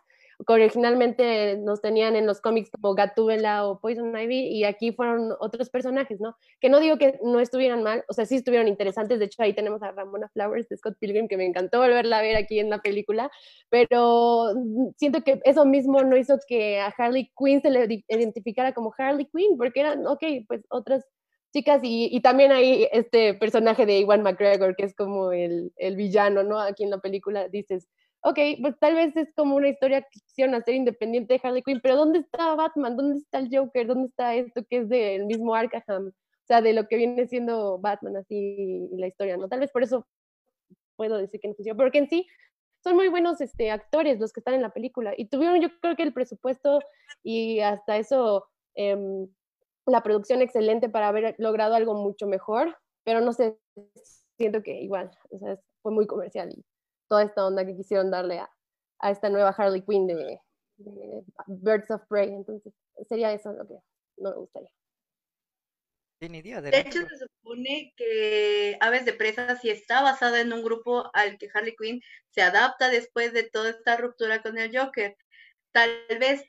[0.46, 5.34] que originalmente nos tenían en los cómics como Gatúbela o Poison Ivy y aquí fueron
[5.40, 6.36] otros personajes, ¿no?
[6.60, 9.54] Que no digo que no estuvieran mal, o sea, sí estuvieron interesantes, de hecho ahí
[9.54, 12.72] tenemos a Ramona Flowers de Scott Pilgrim que me encantó volverla a ver aquí en
[12.72, 13.30] la película,
[13.70, 14.48] pero
[14.98, 19.30] siento que eso mismo no hizo que a Harley Quinn se le identificara como Harley
[19.32, 21.06] Quinn, porque eran, ok, pues otras
[21.56, 25.96] chicas y, y, también hay este personaje de Iwan McGregor, que es como el, el,
[25.96, 26.60] villano, ¿no?
[26.60, 27.88] Aquí en la película dices,
[28.24, 31.80] ok, pues tal vez es como una historia que quisieron hacer independiente de Harley Quinn,
[31.82, 32.98] pero ¿dónde está Batman?
[32.98, 33.88] ¿Dónde está el Joker?
[33.88, 36.08] ¿Dónde está esto que es del mismo Arkham?
[36.08, 39.48] O sea, de lo que viene siendo Batman así la historia, ¿no?
[39.48, 40.06] Tal vez por eso
[40.98, 42.28] puedo decir que no funciona, porque en sí
[42.84, 45.96] son muy buenos este, actores los que están en la película y tuvieron yo creo
[45.96, 46.82] que el presupuesto
[47.24, 48.46] y hasta eso...
[48.76, 49.26] Eh,
[49.86, 53.58] la producción excelente para haber logrado algo mucho mejor, pero no sé,
[54.38, 56.66] siento que igual, o sea, fue muy comercial y
[57.08, 58.50] toda esta onda que quisieron darle a,
[59.00, 60.40] a esta nueva Harley Quinn de,
[61.48, 62.74] Birds of Prey, entonces
[63.08, 63.76] sería eso lo que
[64.18, 64.72] no me gustaría.
[66.20, 71.38] De hecho, se supone que Aves de Presa sí está basada en un grupo al
[71.38, 75.16] que Harley Quinn se adapta después de toda esta ruptura con el Joker.
[75.72, 76.44] Tal vez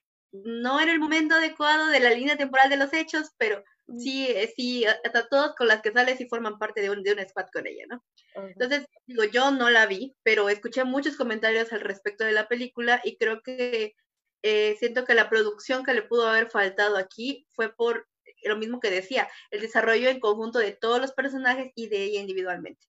[0.45, 3.63] no era el momento adecuado de la línea temporal de los hechos, pero
[3.99, 7.13] sí, eh, sí, hasta todos con las que sale sí forman parte de un, de
[7.13, 8.05] un squad con ella, ¿no?
[8.35, 13.01] Entonces, digo, yo no la vi, pero escuché muchos comentarios al respecto de la película
[13.05, 13.95] y creo que
[14.43, 18.07] eh, siento que la producción que le pudo haber faltado aquí fue por
[18.43, 22.21] lo mismo que decía, el desarrollo en conjunto de todos los personajes y de ella
[22.21, 22.87] individualmente.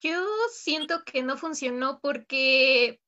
[0.00, 3.00] Yo siento que no funcionó porque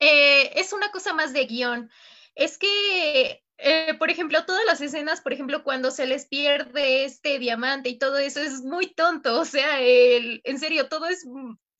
[0.00, 1.90] eh, es una cosa más de guion.
[2.34, 7.38] Es que, eh, por ejemplo, todas las escenas, por ejemplo, cuando se les pierde este
[7.38, 9.40] diamante y todo eso es muy tonto.
[9.40, 11.24] O sea, en serio, todo es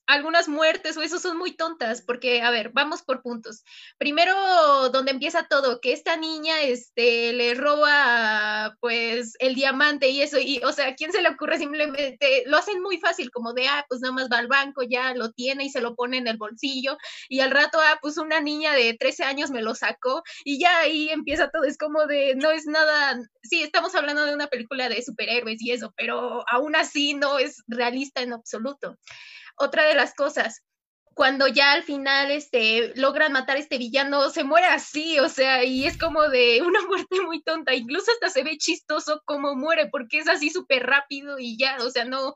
[0.07, 3.65] algunas muertes o eso son muy tontas, porque, a ver, vamos por puntos.
[3.99, 4.35] Primero,
[4.91, 10.59] donde empieza todo, que esta niña este, le roba, pues, el diamante y eso, y,
[10.65, 12.45] o sea, ¿a quién se le ocurre simplemente?
[12.47, 15.33] Lo hacen muy fácil, como de, ah, pues nada más va al banco, ya lo
[15.33, 18.73] tiene y se lo pone en el bolsillo, y al rato, ah, pues una niña
[18.75, 22.51] de 13 años me lo sacó, y ya ahí empieza todo, es como de, no
[22.51, 27.15] es nada, sí, estamos hablando de una película de superhéroes y eso, pero aún así
[27.15, 28.99] no es realista en absoluto.
[29.57, 30.65] Otra de las cosas,
[31.15, 35.65] cuando ya al final este, logran matar a este villano, se muere así, o sea,
[35.65, 39.89] y es como de una muerte muy tonta, incluso hasta se ve chistoso cómo muere,
[39.91, 42.35] porque es así súper rápido y ya, o sea, no,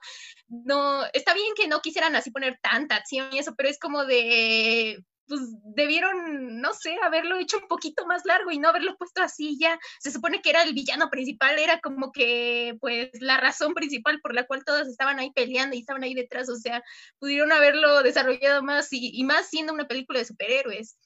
[0.49, 4.05] no, está bien que no quisieran así poner tanta acción y eso, pero es como
[4.05, 9.23] de, pues debieron, no sé, haberlo hecho un poquito más largo y no haberlo puesto
[9.23, 9.79] así ya.
[10.01, 14.35] Se supone que era el villano principal, era como que pues la razón principal por
[14.35, 16.83] la cual todos estaban ahí peleando y estaban ahí detrás, o sea,
[17.19, 20.97] pudieron haberlo desarrollado más y, y más siendo una película de superhéroes.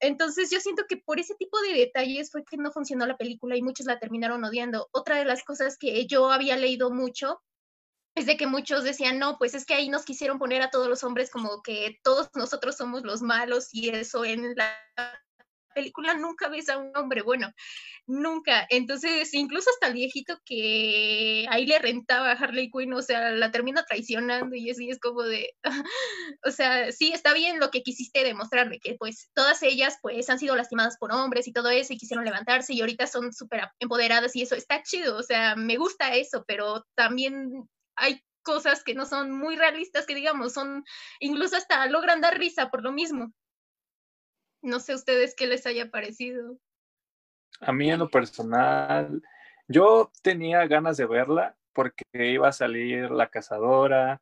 [0.00, 3.56] Entonces yo siento que por ese tipo de detalles fue que no funcionó la película
[3.56, 4.88] y muchos la terminaron odiando.
[4.92, 7.42] Otra de las cosas que yo había leído mucho
[8.18, 10.88] es de que muchos decían, no, pues es que ahí nos quisieron poner a todos
[10.88, 14.76] los hombres como que todos nosotros somos los malos y eso en la
[15.78, 17.52] película nunca ves a un hombre bueno,
[18.06, 18.66] nunca.
[18.68, 23.52] Entonces, incluso hasta el viejito que ahí le rentaba a Harley Quinn, o sea, la
[23.52, 25.54] termina traicionando y así es como de,
[26.44, 30.40] o sea, sí, está bien lo que quisiste demostrarme, que pues todas ellas pues han
[30.40, 34.34] sido lastimadas por hombres y todo eso y quisieron levantarse y ahorita son súper empoderadas
[34.34, 39.04] y eso está chido, o sea, me gusta eso, pero también hay cosas que no
[39.04, 40.84] son muy realistas, que digamos, son,
[41.20, 43.32] incluso hasta logran dar risa por lo mismo.
[44.62, 46.58] No sé ustedes qué les haya parecido.
[47.60, 49.22] A mí en lo personal,
[49.66, 54.20] yo tenía ganas de verla porque iba a salir La Cazadora,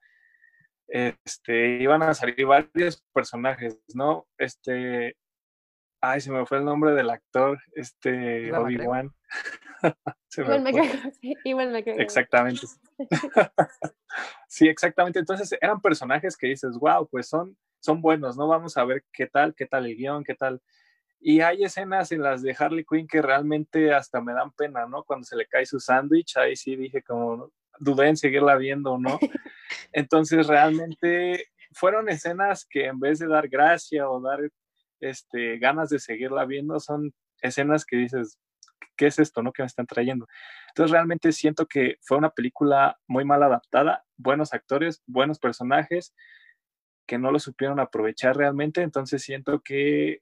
[0.88, 4.26] este, iban a salir varios personajes, ¿no?
[4.38, 5.16] Este,
[6.00, 9.14] ay, se me fue el nombre del actor, este, Obi-Wan.
[12.02, 12.66] Exactamente.
[14.48, 15.18] sí, exactamente.
[15.18, 18.48] Entonces eran personajes que dices, wow, pues son, son buenos, ¿no?
[18.48, 20.60] Vamos a ver qué tal, qué tal el guion, qué tal.
[21.20, 25.02] Y hay escenas en las de Harley Quinn que realmente hasta me dan pena, ¿no?
[25.04, 29.18] Cuando se le cae su sándwich, ahí sí dije como, dudé en seguirla viendo, ¿no?
[29.92, 34.40] Entonces realmente fueron escenas que en vez de dar gracia o dar
[35.00, 38.38] este, ganas de seguirla viendo, son escenas que dices,
[38.96, 39.52] ¿qué es esto, no?
[39.52, 40.26] Que me están trayendo.
[40.68, 46.14] Entonces realmente siento que fue una película muy mal adaptada, buenos actores, buenos personajes,
[47.06, 48.82] que no lo supieron aprovechar realmente.
[48.82, 50.20] Entonces siento que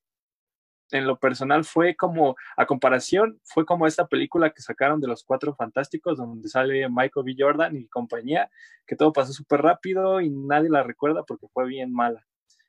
[0.91, 5.25] en lo personal fue como, a comparación, fue como esta película que sacaron de los
[5.25, 7.35] Cuatro Fantásticos, donde sale Michael B.
[7.39, 8.51] Jordan y compañía,
[8.87, 12.25] que todo pasó súper rápido y nadie la recuerda porque fue bien mala.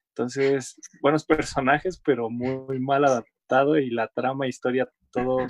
[0.09, 5.45] Entonces, buenos personajes, pero muy mal adaptado y la trama, historia, todo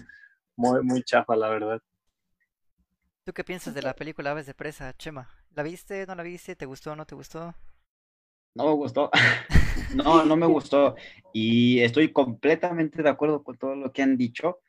[0.55, 1.81] muy, muy chafa, la verdad.
[3.23, 5.29] ¿Tú qué piensas de la película Aves de Presa, Chema?
[5.55, 6.05] ¿La viste?
[6.05, 6.55] ¿No la viste?
[6.55, 6.95] ¿Te gustó?
[6.95, 7.55] ¿No te gustó?
[8.53, 9.09] No me gustó.
[9.95, 10.95] no, no me gustó.
[11.33, 14.59] Y estoy completamente de acuerdo con todo lo que han dicho.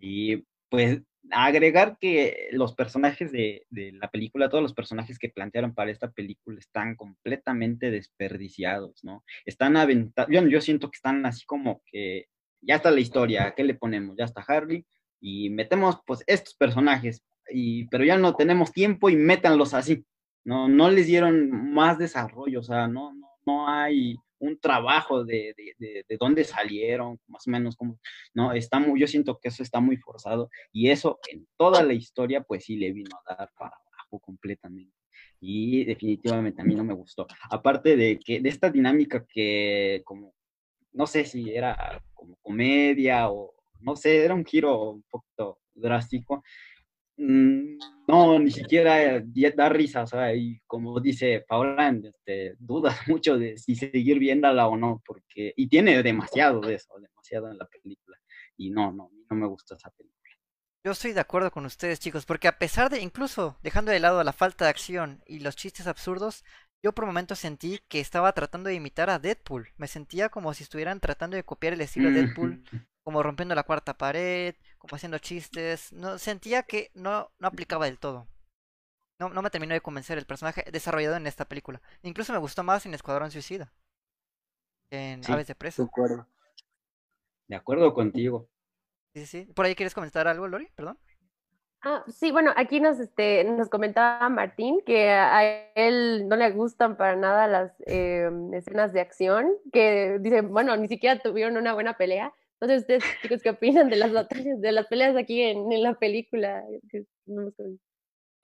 [0.00, 5.74] Y pues agregar que los personajes de, de, la película, todos los personajes que plantearon
[5.74, 9.24] para esta película están completamente desperdiciados, ¿no?
[9.44, 12.26] Están aventados, yo, yo siento que están así como que
[12.60, 14.16] ya está la historia, ¿qué le ponemos?
[14.16, 14.84] Ya está Harley,
[15.22, 20.04] y metemos pues estos personajes, y, pero ya no tenemos tiempo y métanlos así.
[20.44, 25.54] No, no les dieron más desarrollo, o sea, no, no, no hay un trabajo de,
[25.78, 28.00] de, de, dónde salieron, más o menos como,
[28.34, 31.92] no, está muy, yo siento que eso está muy forzado y eso en toda la
[31.92, 34.92] historia pues sí le vino a dar para abajo completamente.
[35.40, 37.26] Y definitivamente a mí no me gustó.
[37.50, 40.34] Aparte de que de esta dinámica que como,
[40.92, 46.42] no sé si era como comedia o no sé, era un giro un poquito drástico.
[47.16, 49.22] Mm, no, ni siquiera
[49.54, 54.66] da risa, o sea, y como dice Paula, este, dudas mucho de si seguir viéndola
[54.66, 58.18] o no, porque, y tiene demasiado de eso, demasiado en la película,
[58.56, 60.22] y no, no, no me gusta esa película.
[60.84, 64.24] Yo estoy de acuerdo con ustedes, chicos, porque a pesar de, incluso dejando de lado
[64.24, 66.44] la falta de acción y los chistes absurdos,
[66.82, 69.68] yo por momentos sentí que estaba tratando de imitar a Deadpool.
[69.76, 72.64] Me sentía como si estuvieran tratando de copiar el estilo de Deadpool
[73.02, 75.92] como rompiendo la cuarta pared, como haciendo chistes.
[75.92, 78.28] No, sentía que no, no aplicaba del todo.
[79.18, 81.80] No, no me terminó de convencer el personaje desarrollado en esta película.
[82.02, 83.72] Incluso me gustó más en Escuadrón Suicida.
[84.90, 85.82] En Aves de Presa.
[85.82, 86.26] De acuerdo.
[87.48, 88.48] De acuerdo contigo.
[89.14, 89.44] Sí, sí.
[89.54, 90.68] ¿Por ahí quieres comentar algo, Lori?
[90.74, 90.98] Perdón.
[91.84, 96.96] Ah, sí, bueno, aquí nos, este, nos comentaba Martín que a él no le gustan
[96.96, 101.96] para nada las eh, escenas de acción, que dice, bueno, ni siquiera tuvieron una buena
[101.96, 105.82] pelea, entonces, ustedes, chicos, ¿qué opinan de las batallas, de las peleas aquí en, en
[105.82, 106.62] la película?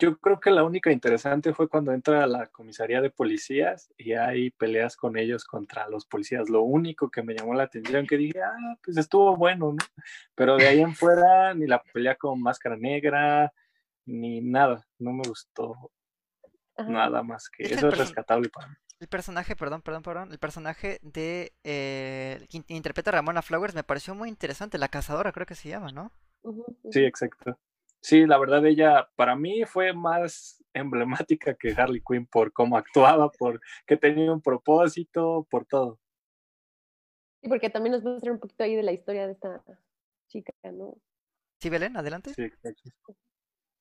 [0.01, 4.15] Yo creo que la única interesante fue cuando entra a la comisaría de policías y
[4.15, 6.51] hay peleas con ellos contra los policías.
[6.51, 9.85] Lo único que me llamó la atención que dije, ah, pues estuvo bueno, ¿no?
[10.35, 13.53] Pero de ahí en fuera, ni la pelea con máscara negra,
[14.05, 14.85] ni nada.
[14.99, 15.93] No me gustó
[16.77, 18.75] nada más que eso es rescatable para mí.
[19.01, 23.85] El personaje, perdón, perdón, perdón, el personaje de eh, que interpreta a Ramona Flowers me
[23.85, 26.11] pareció muy interesante, la cazadora creo que se llama, ¿no?
[26.91, 27.59] Sí, exacto.
[28.01, 33.31] Sí, la verdad ella para mí fue más emblemática que Harley Quinn por cómo actuaba,
[33.31, 36.01] por que tenía un propósito, por todo.
[37.49, 39.63] porque también nos va a mostrar un poquito ahí de la historia de esta
[40.29, 40.97] chica, ¿no?
[41.61, 42.35] Sí, Belén, adelante.
[42.35, 42.51] Sí,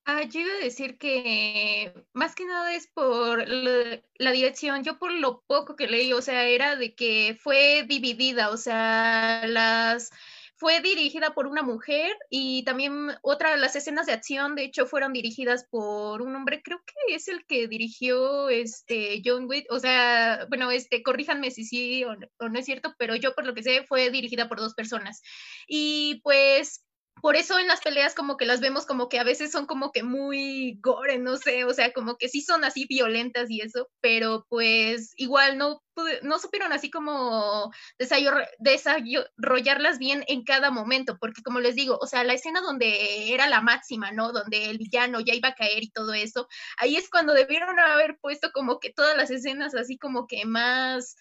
[0.10, 4.84] Ah, yo iba a decir que más que nada es por la, la, dirección.
[4.86, 9.46] Yo por lo poco que leí, o sea, era de que fue dividida, o sea,
[9.48, 10.10] las
[10.56, 15.12] fue dirigida por una mujer y también otra las escenas de acción, de hecho, fueron
[15.12, 20.46] dirigidas por un hombre, creo que es el que dirigió este John Wick, o sea,
[20.50, 23.64] bueno, este, corríjanme si sí o, o no es cierto, pero yo por lo que
[23.64, 25.22] sé fue dirigida por dos personas.
[25.68, 26.87] Y pues
[27.22, 29.92] por eso en las peleas como que las vemos como que a veces son como
[29.92, 33.90] que muy gore, no sé, o sea, como que sí son así violentas y eso,
[34.02, 35.82] pero pues igual no,
[36.24, 42.24] no supieron así como desarrollarlas bien en cada momento, porque como les digo, o sea,
[42.24, 44.32] la escena donde era la máxima, ¿no?
[44.32, 46.48] Donde el villano ya iba a caer y todo eso,
[46.78, 51.16] ahí es cuando debieron haber puesto como que todas las escenas así como que más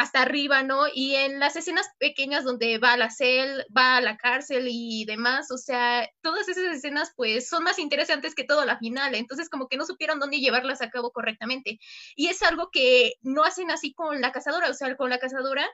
[0.00, 0.84] hasta arriba, ¿no?
[0.94, 5.04] Y en las escenas pequeñas donde va a la cel, va a la cárcel y
[5.04, 9.50] demás, o sea, todas esas escenas pues son más interesantes que todo la final, entonces
[9.50, 11.78] como que no supieron dónde llevarlas a cabo correctamente.
[12.16, 15.68] Y es algo que no hacen así con la cazadora, o sea, con la cazadora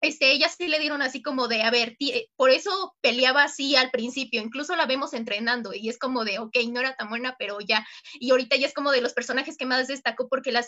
[0.00, 1.96] este, ella sí le dieron así como de, a ver,
[2.36, 6.56] por eso peleaba así al principio, incluso la vemos entrenando y es como de, ok,
[6.70, 9.66] no era tan buena, pero ya, y ahorita ya es como de los personajes que
[9.66, 10.64] más destacó porque la,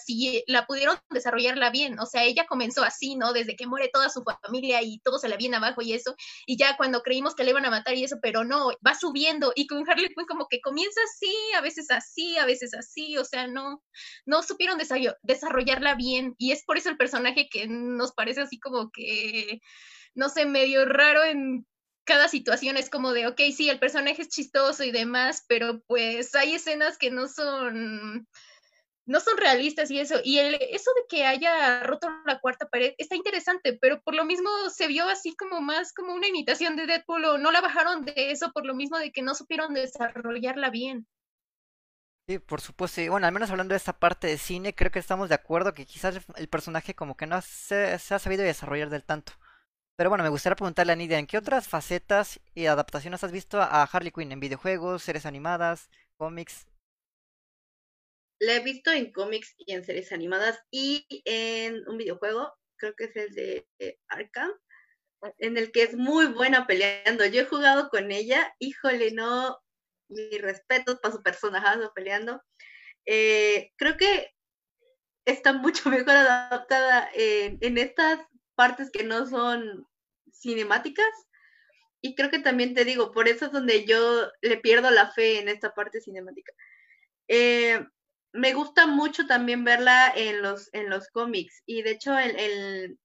[0.47, 3.33] la pudieron desarrollarla bien, o sea, ella comenzó así, ¿no?
[3.33, 6.15] Desde que muere toda su familia y todo se la viene abajo y eso,
[6.47, 9.53] y ya cuando creímos que le iban a matar y eso, pero no, va subiendo
[9.57, 13.25] y con Harley Quinn como que comienza así, a veces así, a veces así, o
[13.25, 13.83] sea, no,
[14.27, 14.79] no supieron
[15.23, 19.22] desarrollarla bien y es por eso el personaje que nos parece así como que
[20.15, 21.67] no sé, medio raro en
[22.05, 22.77] cada situación.
[22.77, 26.99] Es como de, ok, sí, el personaje es chistoso y demás, pero pues hay escenas
[26.99, 28.27] que no son
[29.05, 30.17] no son realistas y eso.
[30.23, 34.49] Y eso de que haya roto la cuarta pared está interesante, pero por lo mismo
[34.71, 38.31] se vio así como más como una imitación de Deadpool o no la bajaron de
[38.31, 41.07] eso por lo mismo de que no supieron desarrollarla bien.
[42.29, 43.01] Sí, por supuesto.
[43.11, 45.87] Bueno, al menos hablando de esta parte de cine, creo que estamos de acuerdo que
[45.87, 49.33] quizás el personaje como que no se, se ha sabido desarrollar del tanto.
[49.97, 53.61] Pero bueno, me gustaría preguntarle a Nidia, ¿en qué otras facetas y adaptaciones has visto
[53.63, 54.33] a Harley Quinn?
[54.33, 56.67] ¿En videojuegos, series animadas, cómics?
[58.41, 63.05] La he visto en cómics y en series animadas y en un videojuego, creo que
[63.05, 63.67] es el de
[64.09, 64.51] Arkham,
[65.39, 67.27] en el que es muy buena peleando.
[67.27, 69.59] Yo he jugado con ella, híjole, no,
[70.13, 72.43] mis respetos para su personajazo peleando.
[73.07, 74.31] Eh, creo que
[75.25, 78.21] está mucho mejor adaptada en, estas
[78.55, 79.87] partes que no son
[80.33, 81.07] cinemáticas.
[82.01, 85.39] Y creo que también te digo, por eso es donde yo le pierdo la fe
[85.39, 86.53] en esta parte cinemática.
[87.29, 87.87] Eh,
[88.33, 91.63] me gusta mucho también verla en los, en los cómics.
[91.65, 92.99] Y de hecho, el,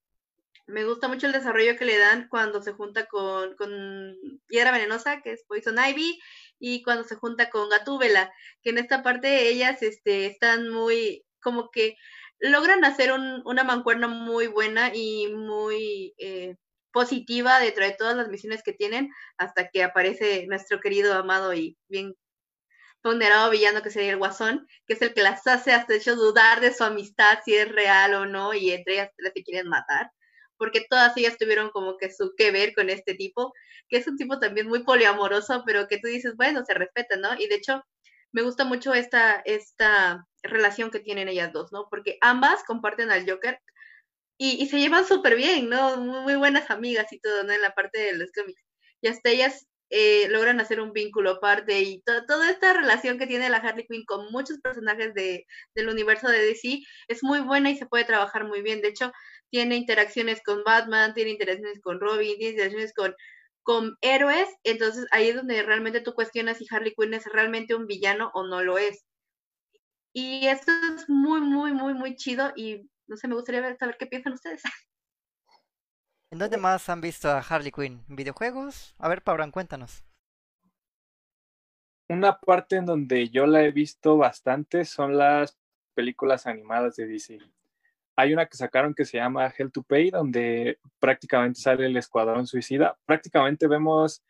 [0.68, 4.16] me gusta mucho el desarrollo que le dan cuando se junta con, con
[4.48, 6.20] Piedra Venenosa, que es Poison Ivy,
[6.60, 8.32] y cuando se junta con Gatúbela,
[8.64, 11.96] que en esta parte ellas este, están muy, como que
[12.40, 16.56] logran hacer un, una mancuerna muy buena y muy eh,
[16.92, 21.78] positiva dentro de todas las misiones que tienen, hasta que aparece nuestro querido, amado y
[21.88, 22.16] bien
[23.02, 26.60] ponderado villano que sería el Guasón, que es el que las hace hasta hecho dudar
[26.62, 30.12] de su amistad, si es real o no, y entre ellas tres se quieren matar
[30.58, 33.54] porque todas ellas tuvieron como que su que ver con este tipo,
[33.90, 37.30] que es un tipo también muy poliamoroso, pero que tú dices, bueno, se respeta, ¿no?
[37.40, 37.84] Y de hecho,
[38.32, 41.88] me gusta mucho esta, esta relación que tienen ellas dos, ¿no?
[41.90, 43.60] Porque ambas comparten al Joker
[44.38, 45.98] y, y se llevan súper bien, ¿no?
[45.98, 47.54] Muy, buenas amigas y todo, ¿no?
[47.54, 48.62] En la parte de los cómics.
[49.02, 53.50] Y hasta ellas eh, logran hacer un vínculo aparte y toda esta relación que tiene
[53.50, 55.46] la Harley Quinn con muchos personajes de,
[55.76, 58.82] del universo de DC es muy buena y se puede trabajar muy bien.
[58.82, 59.12] De hecho,
[59.50, 63.16] tiene interacciones con Batman, tiene interacciones con Robin, tiene interacciones con,
[63.64, 67.88] con héroes, entonces ahí es donde realmente tú cuestionas si Harley Quinn es realmente un
[67.88, 69.06] villano o no lo es.
[70.14, 73.98] Y esto es muy, muy, muy, muy chido y no sé, me gustaría ver, saber
[73.98, 74.62] qué piensan ustedes.
[76.30, 78.04] ¿En dónde más han visto a Harley Quinn?
[78.10, 78.96] ¿En videojuegos?
[78.98, 80.04] A ver, Pabran, cuéntanos.
[82.10, 85.58] Una parte en donde yo la he visto bastante son las
[85.94, 87.40] películas animadas de DC.
[88.18, 92.48] Hay una que sacaron que se llama Hell to Pay, donde prácticamente sale el escuadrón
[92.48, 92.98] suicida.
[93.06, 94.24] Prácticamente vemos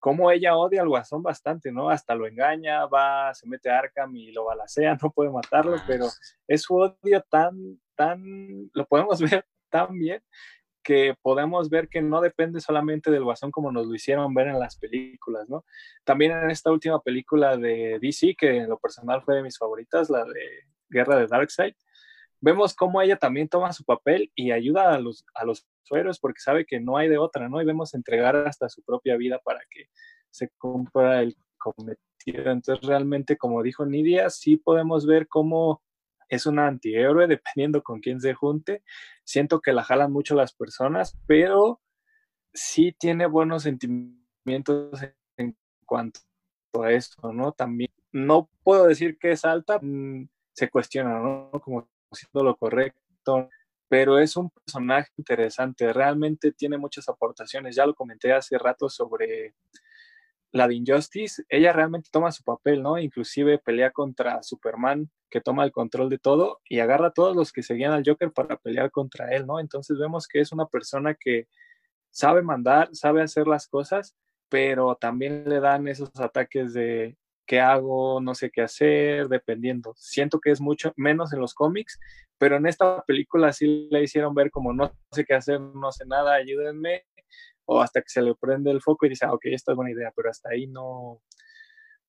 [0.00, 1.90] cómo ella odia al guasón bastante, ¿no?
[1.90, 6.06] Hasta lo engaña, va, se mete a Arkham y lo balacea, no puede matarlo, pero
[6.48, 10.22] es su odio tan, tan, lo podemos ver tan bien
[10.82, 14.58] que podemos ver que no depende solamente del guasón como nos lo hicieron ver en
[14.58, 15.64] las películas, ¿no?
[16.04, 20.10] También en esta última película de DC, que en lo personal fue de mis favoritas,
[20.10, 21.74] la de Guerra de Darkseid,
[22.40, 26.40] vemos cómo ella también toma su papel y ayuda a los, a los héroes porque
[26.40, 27.60] sabe que no hay de otra, ¿no?
[27.60, 29.88] Y vemos entregar hasta su propia vida para que
[30.30, 32.50] se cumpla el cometido.
[32.50, 35.82] Entonces, realmente, como dijo Nidia, sí podemos ver cómo
[36.28, 38.82] es un antihéroe dependiendo con quién se junte.
[39.24, 41.80] Siento que la jalan mucho las personas, pero
[42.52, 45.00] sí tiene buenos sentimientos
[45.36, 45.56] en
[45.86, 46.20] cuanto
[46.82, 47.52] a esto, ¿no?
[47.52, 51.50] También no puedo decir que es alta, mm, se cuestiona, ¿no?
[51.62, 53.48] Como siendo lo correcto,
[53.88, 57.76] pero es un personaje interesante, realmente tiene muchas aportaciones.
[57.76, 59.54] Ya lo comenté hace rato sobre
[60.52, 62.96] la de Injustice, ella realmente toma su papel, ¿no?
[62.98, 67.52] Inclusive pelea contra Superman, que toma el control de todo y agarra a todos los
[67.52, 69.58] que seguían al Joker para pelear contra él, ¿no?
[69.58, 71.48] Entonces vemos que es una persona que
[72.10, 74.14] sabe mandar, sabe hacer las cosas,
[74.48, 77.16] pero también le dan esos ataques de
[77.46, 79.94] qué hago, no sé qué hacer, dependiendo.
[79.96, 81.98] Siento que es mucho menos en los cómics,
[82.38, 86.04] pero en esta película sí le hicieron ver como no sé qué hacer, no sé
[86.06, 87.04] nada, ayúdenme,
[87.66, 89.92] o hasta que se le prende el foco y dice, ah, ok, esta es buena
[89.92, 91.22] idea, pero hasta ahí no,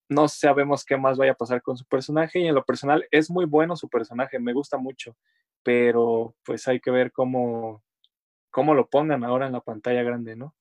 [0.08, 3.30] no sabemos qué más vaya a pasar con su personaje y en lo personal es
[3.30, 5.16] muy bueno su personaje, me gusta mucho,
[5.62, 7.82] pero pues hay que ver cómo,
[8.50, 10.54] cómo lo pongan ahora en la pantalla grande, ¿no?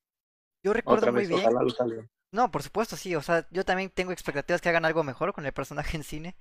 [0.64, 2.10] Yo recuerdo muy bien.
[2.36, 5.46] No, por supuesto, sí, o sea, yo también tengo expectativas que hagan algo mejor con
[5.46, 6.36] el personaje en cine.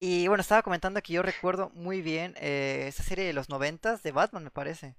[0.00, 4.02] Y bueno, estaba comentando que yo recuerdo muy bien eh, esa serie de los noventas
[4.02, 4.96] de Batman, me parece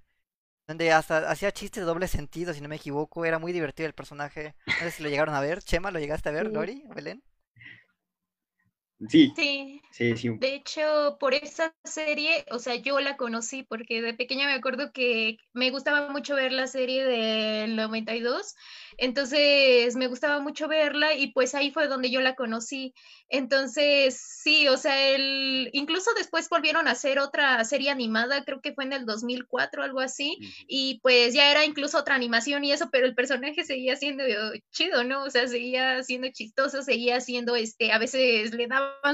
[0.70, 3.92] donde hasta hacía chistes de doble sentido, si no me equivoco, era muy divertido el
[3.92, 4.54] personaje.
[4.66, 5.62] No sé si lo llegaron a ver.
[5.62, 7.24] Chema, ¿lo llegaste a ver, Lori, Belén?
[9.08, 9.32] Sí.
[9.36, 10.16] Sí.
[10.16, 10.28] sí.
[10.38, 14.92] De hecho, por esa serie, o sea, yo la conocí porque de pequeña me acuerdo
[14.92, 18.54] que me gustaba mucho ver la serie del 92
[19.00, 22.92] entonces me gustaba mucho verla y pues ahí fue donde yo la conocí.
[23.30, 28.74] Entonces, sí, o sea, el, incluso después volvieron a hacer otra serie animada, creo que
[28.74, 30.36] fue en el 2004, algo así,
[30.66, 34.24] y pues ya era incluso otra animación y eso, pero el personaje seguía siendo
[34.70, 35.22] chido, ¿no?
[35.22, 38.66] O sea, seguía siendo chistoso, seguía siendo, este, a veces le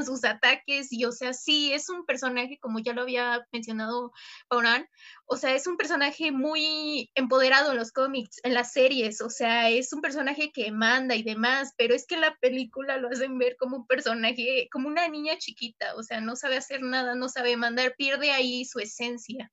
[0.04, 4.12] sus ataques y, o sea, sí, es un personaje, como ya lo había mencionado
[4.48, 4.86] Pauran,
[5.26, 9.70] o sea, es un personaje muy empoderado en los cómics, en las series, o sea,
[9.70, 13.56] es un personaje que manda y demás, pero es que la película lo hacen ver
[13.56, 17.56] como un personaje, como una niña chiquita, o sea, no sabe hacer nada, no sabe
[17.56, 19.50] mandar, pierde ahí su esencia.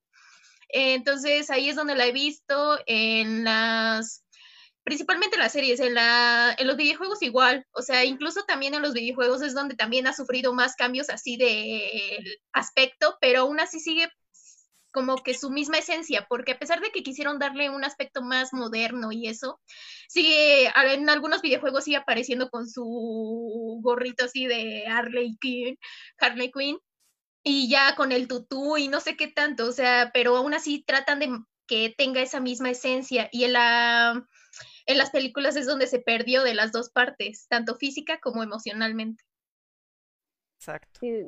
[0.68, 4.23] Entonces, ahí es donde la he visto en las
[4.84, 8.82] principalmente en las series, en, la, en los videojuegos igual, o sea, incluso también en
[8.82, 13.80] los videojuegos es donde también ha sufrido más cambios así de aspecto, pero aún así
[13.80, 14.08] sigue
[14.92, 18.52] como que su misma esencia, porque a pesar de que quisieron darle un aspecto más
[18.52, 19.60] moderno y eso,
[20.08, 25.78] sigue, en algunos videojuegos sigue apareciendo con su gorrito así de Harley Quinn,
[26.18, 26.78] Harley Quinn,
[27.42, 30.84] y ya con el tutú y no sé qué tanto, o sea, pero aún así
[30.86, 34.24] tratan de que tenga esa misma esencia y en la
[34.86, 39.22] en las películas es donde se perdió de las dos partes, tanto física como emocionalmente.
[40.58, 41.00] Exacto.
[41.00, 41.24] Sí,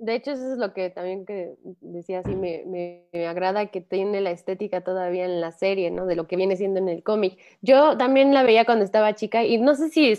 [0.00, 4.22] de hecho, eso es lo que también que decía así, me, me, agrada que tiene
[4.22, 6.06] la estética todavía en la serie, ¿no?
[6.06, 7.38] De lo que viene siendo en el cómic.
[7.60, 10.14] Yo también la veía cuando estaba chica y no sé si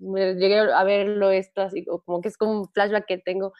[0.00, 3.52] llegué a verlo esto así, o como que es como un flashback que tengo,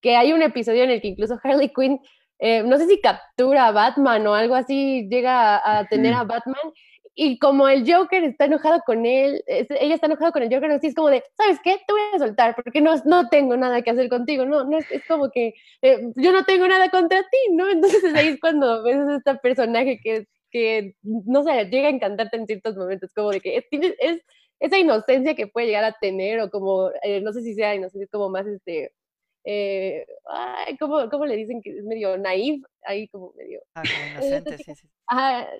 [0.00, 2.00] que hay un episodio en el que incluso Harley Quinn,
[2.40, 6.72] eh, no sé si captura a Batman o algo así, llega a, tener a Batman
[7.20, 10.86] y como el Joker está enojado con él, ella está enojada con el Joker, así
[10.86, 11.80] es como de, ¿sabes qué?
[11.84, 14.86] Te voy a soltar porque no, no tengo nada que hacer contigo, no, no es,
[15.08, 17.68] como que eh, yo no tengo nada contra ti, ¿no?
[17.72, 22.36] Entonces ahí es cuando ves a este personaje que, que, no sé, llega a encantarte
[22.36, 23.64] en ciertos momentos, como de que es,
[23.98, 24.22] es
[24.60, 28.04] esa inocencia que puede llegar a tener o como, eh, no sé si sea inocencia,
[28.04, 28.92] es como más este
[29.50, 32.60] eh, ay, ¿cómo, ¿cómo, le dicen que es medio naive?
[32.82, 33.62] Ahí como medio...
[33.74, 33.82] Ah,
[34.44, 34.88] inocente, sí, sí.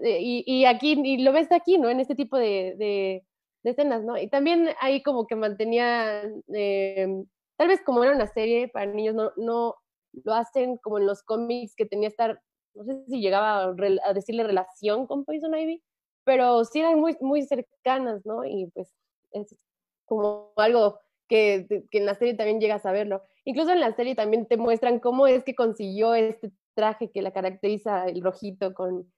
[0.05, 1.89] y, y, aquí, y lo ves aquí, ¿no?
[1.89, 3.25] En este tipo de, de,
[3.65, 4.19] escenas, ¿no?
[4.19, 7.25] Y también ahí como que mantenía, em,
[7.57, 9.77] tal vez como era una serie para niños, no, no
[10.13, 12.43] lo hacen como en los cómics que tenía estar,
[12.75, 13.75] no sé si llegaba a,
[14.05, 15.83] a decirle relación con Poison Ivy,
[16.25, 18.45] pero sí eran muy, muy cercanas, ¿no?
[18.45, 18.95] Y pues
[19.33, 19.57] es
[20.05, 23.23] como algo que, que, en la serie también llegas a verlo.
[23.45, 27.33] Incluso en la serie también te muestran cómo es que consiguió este traje que la
[27.33, 29.13] caracteriza el rojito con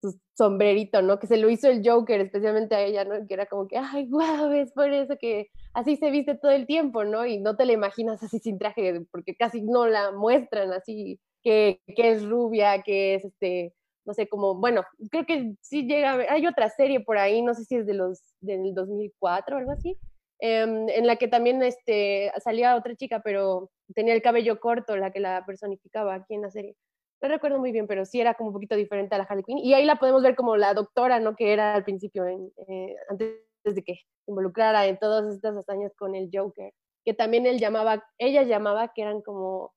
[0.00, 1.18] su sombrerito, ¿no?
[1.18, 3.26] Que se lo hizo el Joker, especialmente a ella, ¿no?
[3.26, 6.66] Que era como que, ay, guau, es por eso que así se viste todo el
[6.66, 7.26] tiempo, ¿no?
[7.26, 11.80] Y no te la imaginas así sin traje, porque casi no la muestran así, que,
[11.86, 13.72] es rubia, que es este,
[14.04, 17.54] no sé, como, bueno, creo que sí llega a hay otra serie por ahí, no
[17.54, 19.96] sé si es de los, del 2004 o algo así,
[20.38, 25.10] Em, en la que también este, salía otra chica, pero tenía el cabello corto, la
[25.10, 26.76] que la personificaba aquí en la serie.
[27.22, 29.58] no recuerdo muy bien, pero sí era como un poquito diferente a la Harley Quinn.
[29.58, 31.34] Y ahí la podemos ver como la doctora, ¿no?
[31.36, 36.14] Que era al principio, en, eh, antes de que involucrara en todas estas hazañas con
[36.14, 36.72] el Joker.
[37.04, 39.72] Que también él llamaba, ella llamaba que eran como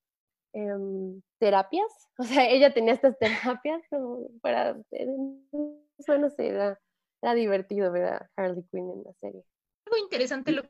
[0.54, 2.10] em, terapias.
[2.20, 4.78] O sea, ella tenía estas terapias como para...
[6.08, 6.80] Bueno, sí, era,
[7.22, 9.44] era divertido ver a Harley Quinn en la serie.
[9.90, 10.64] Algo interesante lo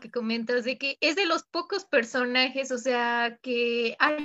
[0.00, 4.16] que comentas de que es de los pocos personajes, o sea, que ha,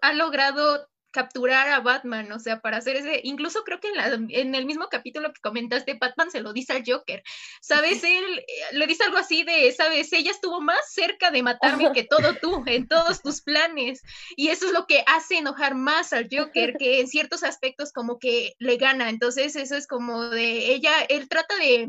[0.00, 4.66] ha logrado capturar a Batman, o sea, para hacer ese, incluso creo que en, el
[4.66, 7.22] mismo capítulo que comentaste, Batman se lo dice al Joker,
[7.62, 8.04] ¿sabes?
[8.04, 10.12] Él eh, le dice algo así de, ¿sabes?
[10.12, 14.02] Ella estuvo más cerca de matarme que todo tú, en todos tus planes,
[14.36, 18.18] y eso es lo que hace enojar más al Joker, que en ciertos aspectos como
[18.18, 21.88] que le gana, entonces eso es como de, ella, él trata de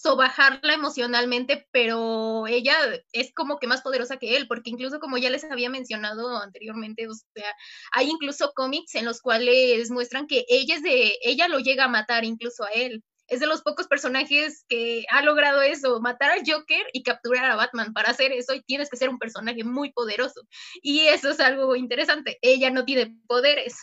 [0.00, 2.74] sobajarla emocionalmente, pero ella
[3.12, 7.08] es como que más poderosa que él, porque incluso como ya les había mencionado anteriormente,
[7.08, 7.54] o sea,
[7.92, 11.88] hay incluso cómics en los cuales muestran que ella es de, ella lo llega a
[11.88, 13.02] matar incluso a él.
[13.28, 17.56] Es de los pocos personajes que ha logrado eso, matar al Joker y capturar a
[17.56, 17.92] Batman.
[17.92, 20.42] Para hacer eso tienes que ser un personaje muy poderoso.
[20.80, 22.38] Y eso es algo interesante.
[22.40, 23.78] Ella no tiene poderes.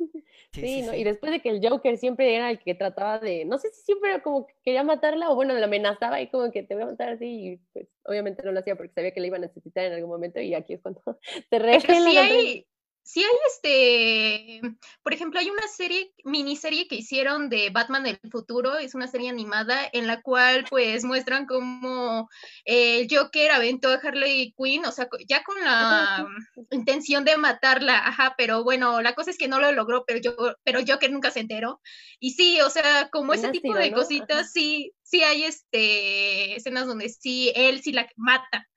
[0.53, 0.93] Sí, ¿no?
[0.93, 3.81] y después de que el Joker siempre era el que trataba de, no sé si
[3.81, 6.87] siempre como que quería matarla o bueno, la amenazaba y como que te voy a
[6.87, 9.85] matar así y pues obviamente no lo hacía porque sabía que la iba a necesitar
[9.85, 11.01] en algún momento y aquí es cuando
[11.49, 12.65] te sí
[13.05, 14.61] Sí hay este,
[15.03, 19.29] por ejemplo, hay una serie, miniserie que hicieron de Batman del futuro, es una serie
[19.29, 22.29] animada en la cual pues muestran cómo
[22.65, 26.25] el Joker aventó a Harley Quinn, o sea, ya con la
[26.71, 30.35] intención de matarla, ajá, pero bueno, la cosa es que no lo logró, pero yo,
[30.63, 31.81] pero Joker nunca se enteró.
[32.19, 37.09] Y sí, o sea, como ese tipo de cositas, sí, sí hay este escenas donde
[37.09, 38.67] sí, él sí la mata.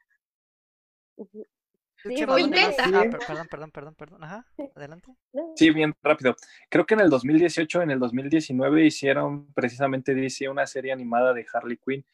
[2.09, 4.25] Sí, perdón, perdón, perdón, perdón.
[4.25, 5.13] Ajá, adelante.
[5.57, 6.37] Sí, bien rápido.
[6.69, 11.47] Creo que en el 2018, en el 2019 hicieron precisamente DC una serie animada de
[11.53, 12.05] Harley Quinn.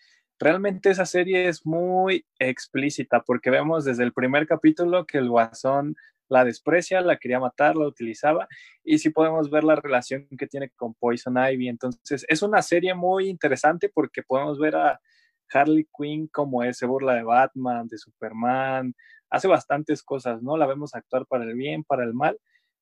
[0.43, 5.95] Realmente esa serie es muy explícita porque vemos desde el primer capítulo que el guasón
[6.29, 8.49] la desprecia, la quería matar, la utilizaba
[8.83, 11.69] y sí podemos ver la relación que tiene con Poison Ivy.
[11.69, 15.01] Entonces es una serie muy interesante porque podemos ver a
[15.49, 18.97] Harley Quinn como ese burla de Batman, de Superman,
[19.31, 20.57] hace bastantes cosas, ¿no?
[20.57, 22.37] La vemos actuar para el bien, para el mal.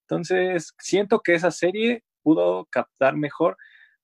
[0.08, 3.58] Entonces, siento que esa serie pudo captar mejor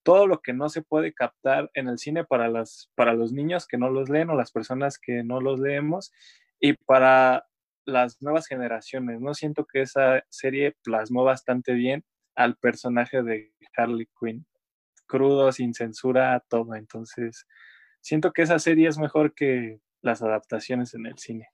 [0.07, 3.67] todo lo que no se puede captar en el cine para, las, para los niños
[3.67, 6.13] que no los leen o las personas que no los leemos
[6.61, 7.45] y para
[7.83, 9.33] las nuevas generaciones, ¿no?
[9.33, 12.05] Siento que esa serie plasmó bastante bien
[12.35, 14.47] al personaje de Harley Quinn,
[15.07, 16.75] crudo, sin censura, todo.
[16.75, 17.45] Entonces,
[17.99, 21.49] siento que esa serie es mejor que las adaptaciones en el cine.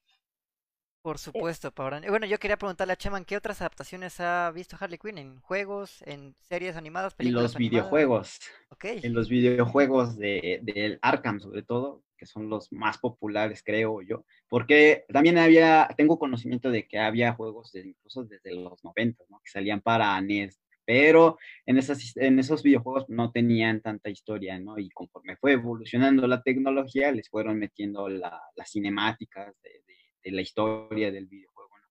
[1.03, 2.01] Por supuesto, Paola.
[2.07, 5.17] Bueno, yo quería preguntarle a Cheman, ¿qué otras adaptaciones ha visto Harley Quinn?
[5.17, 8.39] ¿En juegos, en series animadas, películas En los videojuegos.
[8.81, 14.23] En los videojuegos de, del Arkham, sobre todo, que son los más populares, creo yo.
[14.47, 19.41] Porque también había, tengo conocimiento de que había juegos incluso desde los 90, ¿no?
[19.43, 20.61] Que salían para NES.
[20.85, 24.79] Pero en, esas, en esos videojuegos no tenían tanta historia, ¿no?
[24.79, 31.11] Y conforme fue evolucionando la tecnología, les fueron metiendo las cinemáticas de de la historia
[31.11, 31.69] del videojuego.
[31.77, 31.87] ¿no?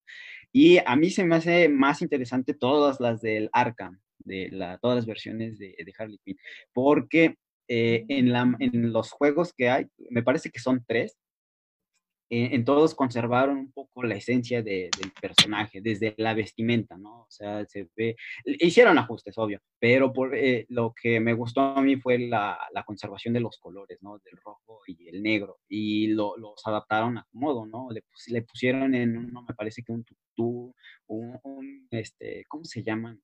[0.53, 4.97] Y a mí se me hace más interesante todas las del Arkham, de la, todas
[4.97, 6.39] las versiones de, de Harley Quinn,
[6.73, 7.37] porque
[7.69, 11.17] eh, en, la, en los juegos que hay, me parece que son tres,
[12.35, 17.25] en todos conservaron un poco la esencia del personaje, desde la vestimenta, ¿no?
[17.25, 18.17] O sea, se ve,
[18.47, 22.85] hicieron ajustes, obvio, pero por, eh, lo que me gustó a mí fue la, la,
[22.85, 24.19] conservación de los colores, ¿no?
[24.21, 27.91] Del rojo y el negro, y lo, los adaptaron a modo, ¿no?
[27.91, 30.75] Le, le, pusieron en uno, me parece que un tutú,
[31.09, 33.21] un, un este, ¿cómo se llaman?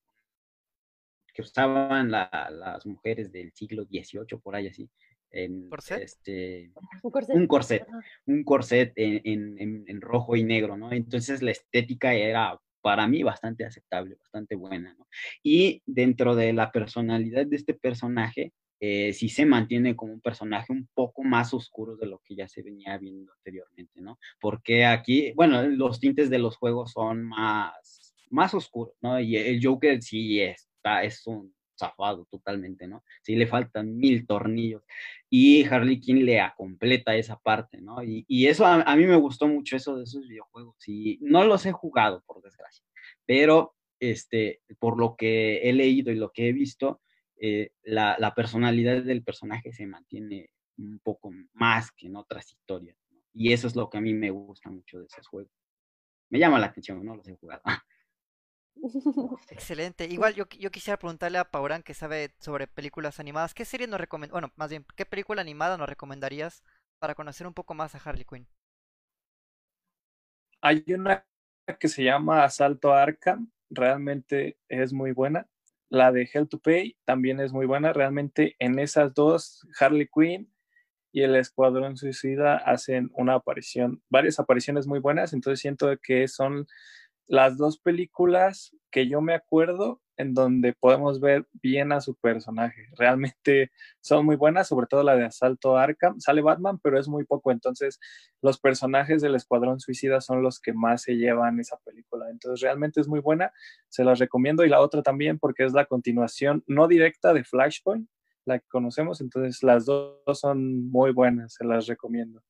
[1.32, 4.90] Que usaban la, las mujeres del siglo XVIII, por ahí así
[5.30, 5.68] en
[6.00, 6.72] este
[7.02, 7.86] un corset,
[8.26, 10.92] un corset, en, rojo y negro, ¿no?
[10.92, 15.06] Entonces la estética era para mí bastante aceptable, bastante buena, ¿no?
[15.42, 20.72] Y dentro de la personalidad de este personaje, eh, sí se mantiene como un personaje
[20.72, 24.18] un poco más oscuro de lo que ya se venía viendo anteriormente, ¿no?
[24.40, 29.18] Porque aquí, bueno, los tintes de los juegos son más, más oscuros, ¿no?
[29.20, 33.04] Y el Joker sí está, es un zafado totalmente, ¿no?
[33.22, 34.82] Sí le faltan mil tornillos
[35.30, 38.02] y Harley Quinn le completa esa parte, ¿no?
[38.02, 41.72] Y, eso a, mí me gustó mucho eso de esos videojuegos y no los he
[41.72, 42.84] jugado, por desgracia,
[43.26, 47.00] pero este, por lo que he leído y lo que he visto,
[47.40, 53.18] eh, la, personalidad del personaje se mantiene un poco más que en otras historias, ¿no?
[53.34, 55.52] Y eso es lo que a mí me gusta mucho de esos juegos.
[56.30, 57.62] Me llama la atención, no los he jugado.
[59.50, 60.06] Excelente.
[60.06, 63.54] Igual yo, yo quisiera preguntarle a Pauran que sabe sobre películas animadas.
[63.54, 64.32] ¿Qué serie nos recomienda?
[64.32, 66.62] Bueno, más bien, ¿qué película animada nos recomendarías
[66.98, 68.46] para conocer un poco más a Harley Quinn?
[70.60, 71.24] Hay una
[71.78, 73.50] que se llama Asalto a Arkham.
[73.70, 75.46] Realmente es muy buena.
[75.90, 77.92] La de Hell to Pay también es muy buena.
[77.92, 80.52] Realmente en esas dos, Harley Quinn
[81.12, 85.32] y el Escuadrón Suicida hacen una aparición, varias apariciones muy buenas.
[85.32, 86.66] Entonces siento que son
[87.28, 92.88] las dos películas que yo me acuerdo en donde podemos ver bien a su personaje.
[92.96, 93.70] Realmente
[94.00, 96.18] son muy buenas, sobre todo la de Asalto a Arkham.
[96.20, 97.52] Sale Batman, pero es muy poco.
[97.52, 98.00] Entonces,
[98.42, 102.28] los personajes del Escuadrón Suicida son los que más se llevan esa película.
[102.30, 103.52] Entonces, realmente es muy buena.
[103.88, 104.64] Se las recomiendo.
[104.64, 108.08] Y la otra también, porque es la continuación no directa de Flashpoint,
[108.44, 109.20] la que conocemos.
[109.20, 111.54] Entonces, las dos son muy buenas.
[111.54, 112.42] Se las recomiendo.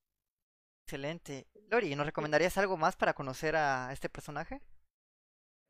[0.85, 1.47] Excelente.
[1.71, 4.61] Lori, ¿nos recomendarías algo más para conocer a este personaje?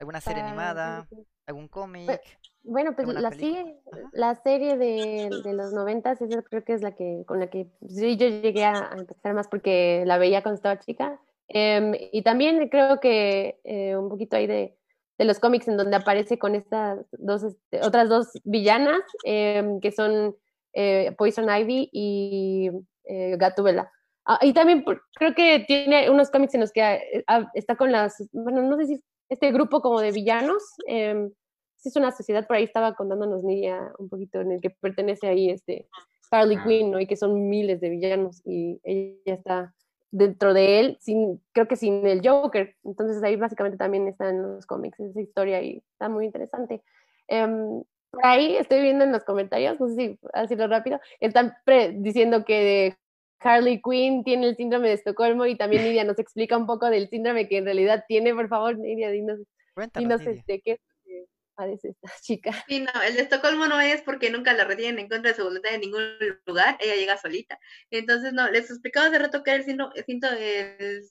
[0.00, 1.08] ¿Alguna serie animada?
[1.46, 2.20] ¿Algún cómic?
[2.62, 3.80] Bueno, pues ¿Alguna la, sigue-
[4.12, 7.68] la serie de, de los noventas, esa creo que es la que con la que
[7.88, 11.20] sí yo llegué a, empezar más porque la veía cuando estaba chica.
[11.48, 14.76] Em, y también creo que eh, un poquito ahí de,
[15.16, 19.90] de los cómics en donde aparece con estas dos, este, otras dos villanas em, que
[19.90, 20.36] son
[20.74, 22.70] eh, Poison Ivy y
[23.04, 23.90] eh, Gatúbela.
[24.30, 27.90] Ah, y también creo que tiene unos cómics en los que eh, ah, está con
[27.90, 30.62] las, bueno, no sé si este grupo como de villanos.
[30.86, 35.28] sí es una sociedad, por ahí estaba contándonos Nidia un poquito, en el que pertenece
[35.28, 35.88] ahí este
[36.30, 36.64] Harley Ah.
[36.66, 37.00] Quinn, ¿no?
[37.00, 39.74] Y que son miles de villanos y ella está
[40.10, 42.76] dentro de él, sin, creo que sin el Joker.
[42.84, 46.82] Entonces ahí básicamente también están los cómics, esa historia y está muy interesante.
[47.28, 51.54] Em, por ahí estoy viendo en los comentarios, no sé si decirlo rápido, están
[52.02, 52.96] diciendo que
[53.40, 57.08] Harley Quinn tiene el síndrome de Estocolmo y también Nidia nos explica un poco del
[57.08, 59.40] síndrome que en realidad tiene, por favor, Nidia, dinos,
[59.74, 60.40] Cuéntanos, dinos Nidia.
[60.40, 62.64] este, qué es lo que padece esta chica.
[62.66, 65.44] Sí, no, el de Estocolmo no es porque nunca la retienen en contra de su
[65.44, 66.02] voluntad en ningún
[66.46, 67.58] lugar, ella llega solita.
[67.90, 71.10] Entonces, no, les explicaba hace rato que era el síndrome, el síndrome, el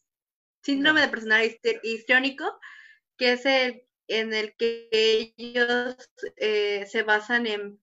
[0.64, 2.60] síndrome de personalidad histriónico,
[3.18, 5.96] que es el en el que ellos
[6.38, 7.80] eh, se basan en,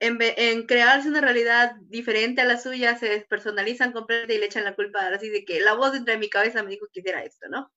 [0.00, 4.64] en, en crearse una realidad diferente a la suya, se despersonalizan completamente y le echan
[4.64, 7.24] la culpa así de que la voz dentro de mi cabeza me dijo que hiciera
[7.24, 7.72] esto, ¿no?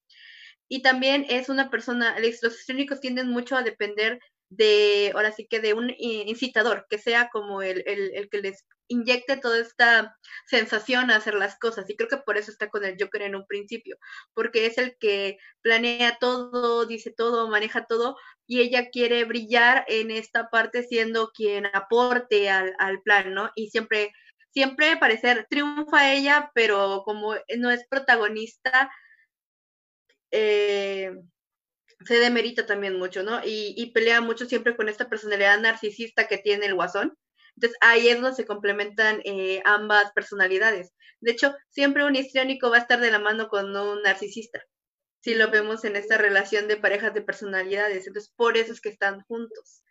[0.67, 4.19] Y también es una persona, los histriónicos tienden mucho a depender
[4.51, 8.65] de, ahora sí que de un incitador, que sea como el, el, el que les
[8.87, 11.89] inyecte toda esta sensación a hacer las cosas.
[11.89, 13.97] Y creo que por eso está con el Joker en un principio,
[14.33, 20.11] porque es el que planea todo, dice todo, maneja todo, y ella quiere brillar en
[20.11, 23.51] esta parte siendo quien aporte al, al plan, ¿no?
[23.55, 24.11] Y siempre,
[24.49, 28.91] siempre parecer triunfa ella, pero como no es protagonista,
[30.31, 31.11] eh,
[32.05, 33.43] se demerita también mucho, ¿no?
[33.43, 37.17] Y, y, pelea mucho siempre con esta personalidad narcisista que tiene el guasón.
[37.55, 40.93] Entonces ahí es donde se complementan eh, ambas personalidades.
[41.19, 44.63] De hecho, siempre un histriónico va a estar de la mano con un narcisista.
[45.21, 48.07] Si lo vemos en esta relación de parejas de personalidades.
[48.07, 49.83] Entonces, por eso es que están juntos.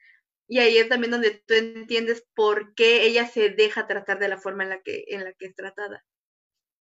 [0.49, 4.39] Y ahí es también donde tú entiendes por qué ella se deja tratar de la
[4.39, 6.05] forma en la que, en la que es tratada.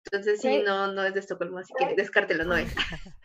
[0.07, 2.73] Entonces, sí, no, no es de Estocolmo, así que descártelo, no es.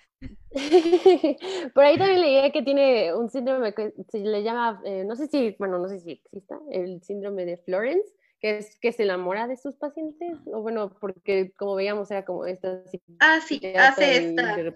[1.74, 5.28] Por ahí también leí que tiene un síndrome que se le llama, eh, no sé
[5.28, 9.47] si, bueno, no sé si exista, el síndrome de Florence, que es que se enamora
[9.47, 12.82] de sus pacientes, o bueno, porque como veíamos era como esta...
[13.20, 14.60] Ah, sí, hace esta...
[14.60, 14.74] Y...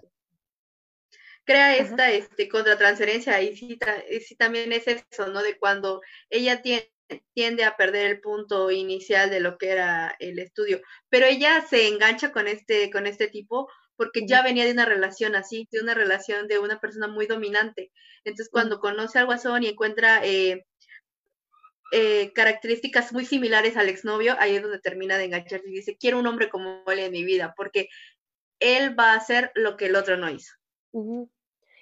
[1.46, 2.14] Crea esta Ajá.
[2.14, 3.80] este, contratransferencia y sí,
[4.24, 5.42] sí, también es eso, ¿no?
[5.42, 6.92] De cuando ella tiene,
[7.34, 11.88] tiende a perder el punto inicial de lo que era el estudio, pero ella se
[11.88, 13.68] engancha con este, con este tipo
[14.00, 17.92] porque ya venía de una relación así, de una relación de una persona muy dominante.
[18.24, 20.66] Entonces, cuando conoce al guasón y encuentra eh,
[21.92, 26.18] eh, características muy similares al exnovio, ahí es donde termina de engancharse y dice, quiero
[26.18, 27.90] un hombre como él en mi vida, porque
[28.60, 30.54] él va a hacer lo que el otro no hizo.
[30.92, 31.30] Uh -huh.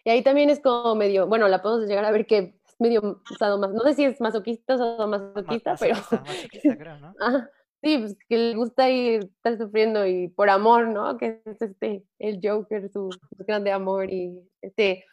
[0.03, 3.21] Y ahí también es como medio, bueno, la podemos llegar a ver que es medio
[3.39, 5.93] más, no sé si es masoquista o masoquista, pero...
[5.93, 7.13] Masoquista, masoquista, creo, ¿no?
[7.19, 7.51] Ajá.
[7.83, 11.17] Sí, pues que le gusta ir estar sufriendo y por amor, ¿no?
[11.17, 15.05] Que es este, el Joker, su, su grande amor y este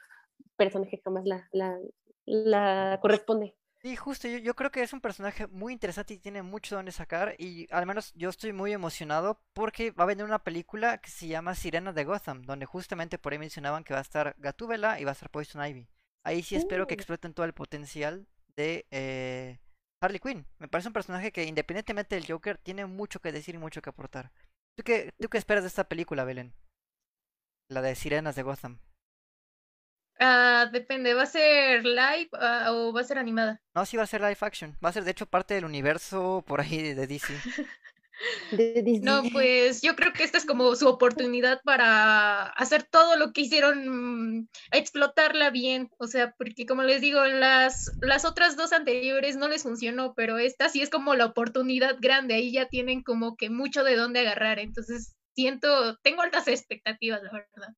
[0.56, 1.78] personaje jamás la, la,
[2.24, 3.54] la corresponde.
[3.82, 6.90] Sí, justo, yo, yo, creo que es un personaje muy interesante y tiene mucho donde
[6.90, 11.10] sacar y al menos yo estoy muy emocionado porque va a venir una película que
[11.10, 14.98] se llama Sirena de Gotham, donde justamente por ahí mencionaban que va a estar Gatúbela
[15.00, 15.86] y va a estar Poison Ivy.
[16.22, 19.58] Ahí sí espero que exploten todo el potencial de eh,
[20.04, 20.46] Harley Quinn.
[20.58, 23.90] Me parece un personaje que independientemente del Joker tiene mucho que decir y mucho que
[23.90, 24.30] aportar.
[24.76, 26.52] ¿Tú qué, tú qué esperas de esta película, Belén?
[27.70, 28.78] La de Sirenas de Gotham.
[30.20, 33.60] Ah, depende, ¿va a ser live ah, o va a ser animada?
[33.74, 34.76] No, sí va a ser live action.
[34.84, 37.34] Va a ser de hecho parte del universo por ahí de DC.
[38.50, 39.00] de Disney.
[39.00, 43.42] No, pues yo creo que esta es como su oportunidad para hacer todo lo que
[43.42, 45.90] hicieron, mm, explotarla bien.
[45.98, 50.38] O sea, porque como les digo, las, las otras dos anteriores no les funcionó, pero
[50.38, 52.34] esta sí es como la oportunidad grande.
[52.34, 54.58] Ahí ya tienen como que mucho de dónde agarrar.
[54.58, 57.74] Entonces, siento, tengo altas expectativas, la verdad.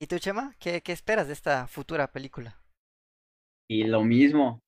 [0.00, 0.54] ¿Y tú, Chema?
[0.58, 2.56] ¿Qué, qué esperas de esta futura película?
[3.68, 4.64] Y lo mismo,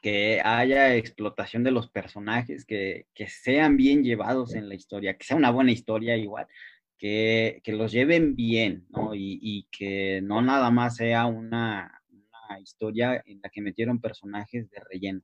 [0.00, 5.24] que haya explotación de los personajes, que, que sean bien llevados en la historia, que
[5.24, 6.46] sea una buena historia igual,
[6.98, 9.14] que, que los lleven bien, ¿no?
[9.14, 14.80] Y, que no nada más sea una, una, historia en la que metieron personajes de
[14.90, 15.22] relleno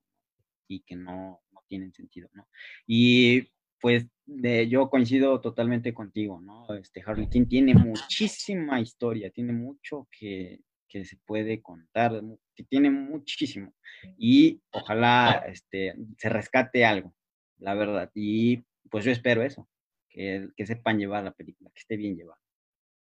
[0.68, 2.48] y que no, no tienen sentido, ¿no?
[2.86, 3.48] Y
[3.80, 6.72] pues de, yo coincido totalmente contigo, ¿no?
[6.74, 10.60] Este Harley Quinn tiene muchísima historia, tiene mucho que,
[10.96, 12.22] que se puede contar,
[12.54, 13.74] que tiene muchísimo.
[14.16, 17.14] Y ojalá este, se rescate algo,
[17.58, 18.10] la verdad.
[18.14, 19.68] Y pues yo espero eso,
[20.08, 22.40] que, que sepan llevar la película, que esté bien llevada.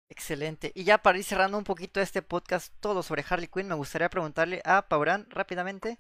[0.09, 0.73] Excelente.
[0.75, 4.09] Y ya para ir cerrando un poquito este podcast todo sobre Harley Quinn, me gustaría
[4.09, 5.99] preguntarle a Paurán rápidamente,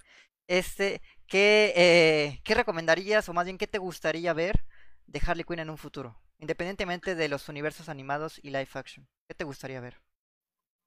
[0.49, 4.65] este, ¿qué, eh, ¿qué recomendarías o más bien qué te gustaría ver
[5.07, 6.19] de Harley Quinn en un futuro?
[6.39, 9.07] Independientemente de los universos animados y live action.
[9.29, 10.01] ¿Qué te gustaría ver?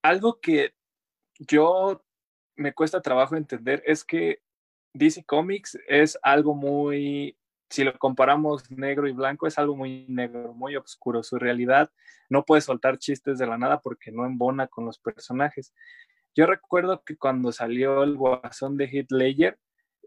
[0.03, 0.75] Algo que
[1.39, 2.03] yo
[2.55, 4.39] me cuesta trabajo entender es que
[4.93, 7.37] DC Comics es algo muy,
[7.69, 11.21] si lo comparamos negro y blanco, es algo muy negro, muy oscuro.
[11.23, 11.91] Su realidad
[12.29, 15.73] no puede soltar chistes de la nada porque no embona con los personajes.
[16.33, 19.57] Yo recuerdo que cuando salió el guasón de Heath Ledger,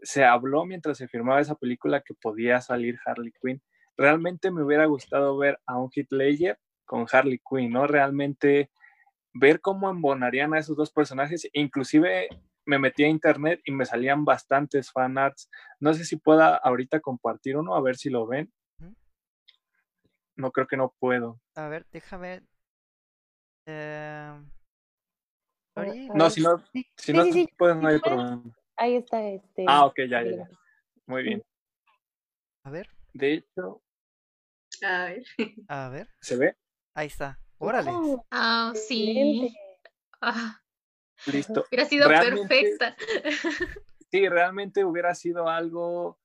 [0.01, 3.61] se habló mientras se firmaba esa película que podía salir Harley Quinn.
[3.97, 7.85] Realmente me hubiera gustado ver a un Heath Ledger con Harley Quinn, ¿no?
[7.85, 8.71] Realmente
[9.33, 11.47] ver cómo embonarían a esos dos personajes.
[11.53, 12.29] Inclusive
[12.65, 15.49] me metí a internet y me salían bastantes fanarts.
[15.79, 18.51] No sé si pueda ahorita compartir uno, a ver si lo ven.
[20.35, 21.39] No creo que no puedo.
[21.55, 22.43] A ver, déjame.
[23.65, 24.39] Eh...
[26.13, 26.63] No, si no,
[26.97, 28.43] si no sí, pueden, no hay problema.
[28.75, 29.65] Ahí está este.
[29.67, 30.49] Ah, ok, ya, ya, ya.
[31.05, 31.43] Muy bien.
[32.63, 32.89] A ver.
[33.13, 33.81] De hecho.
[34.85, 35.23] A ver.
[35.67, 36.07] A ver.
[36.21, 36.55] ¿Se ve?
[36.93, 37.39] Ahí está.
[37.59, 37.91] Órale.
[37.93, 39.55] Oh, ah, sí.
[40.21, 40.61] Ah.
[41.25, 41.65] Listo.
[41.69, 42.95] Hubiera sido perfecta.
[44.11, 46.17] Sí, realmente hubiera sido algo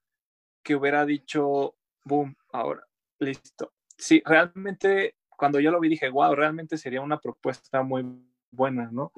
[0.63, 2.83] que hubiera dicho, boom, ahora,
[3.19, 3.75] listo.
[3.99, 8.07] Sí, realmente cuando yo lo vi dije, wow, realmente sería una propuesta muy
[8.51, 9.13] buena, ¿no?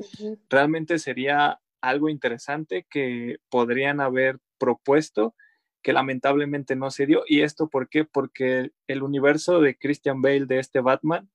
[0.51, 5.37] Realmente sería algo interesante que podrían haber propuesto
[5.81, 7.23] que lamentablemente no se dio.
[7.29, 8.05] ¿Y esto por qué?
[8.05, 11.31] Porque el universo de Christian Bale de este Batman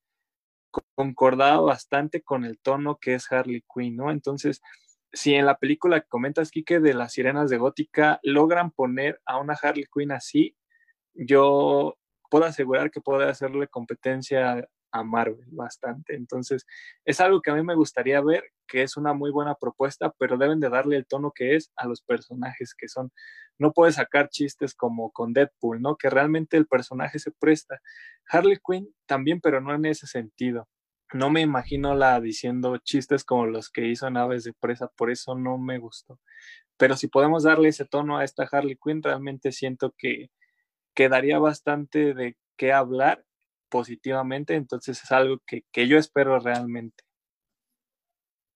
[0.94, 4.10] concordaba bastante con el tono que es Harley Quinn, ¿no?
[4.10, 4.60] Entonces,
[5.12, 9.38] si en la película que comentas, Kike, de las sirenas de Gótica, logran poner a
[9.38, 10.56] una Harley Quinn así,
[11.14, 11.96] yo
[12.30, 16.14] puedo asegurar que puede hacerle competencia a Marvel bastante.
[16.14, 16.66] Entonces,
[17.04, 20.38] es algo que a mí me gustaría ver, que es una muy buena propuesta, pero
[20.38, 23.10] deben de darle el tono que es a los personajes que son.
[23.62, 25.94] No puedes sacar chistes como con Deadpool, ¿no?
[25.96, 27.80] Que realmente el personaje se presta.
[28.28, 30.68] Harley Quinn también, pero no en ese sentido.
[31.12, 35.12] No me imagino la diciendo chistes como los que hizo en Aves de Presa, por
[35.12, 36.18] eso no me gustó.
[36.76, 40.30] Pero si podemos darle ese tono a esta Harley Quinn, realmente siento que
[40.92, 43.24] quedaría bastante de qué hablar
[43.68, 47.04] positivamente, entonces es algo que, que yo espero realmente.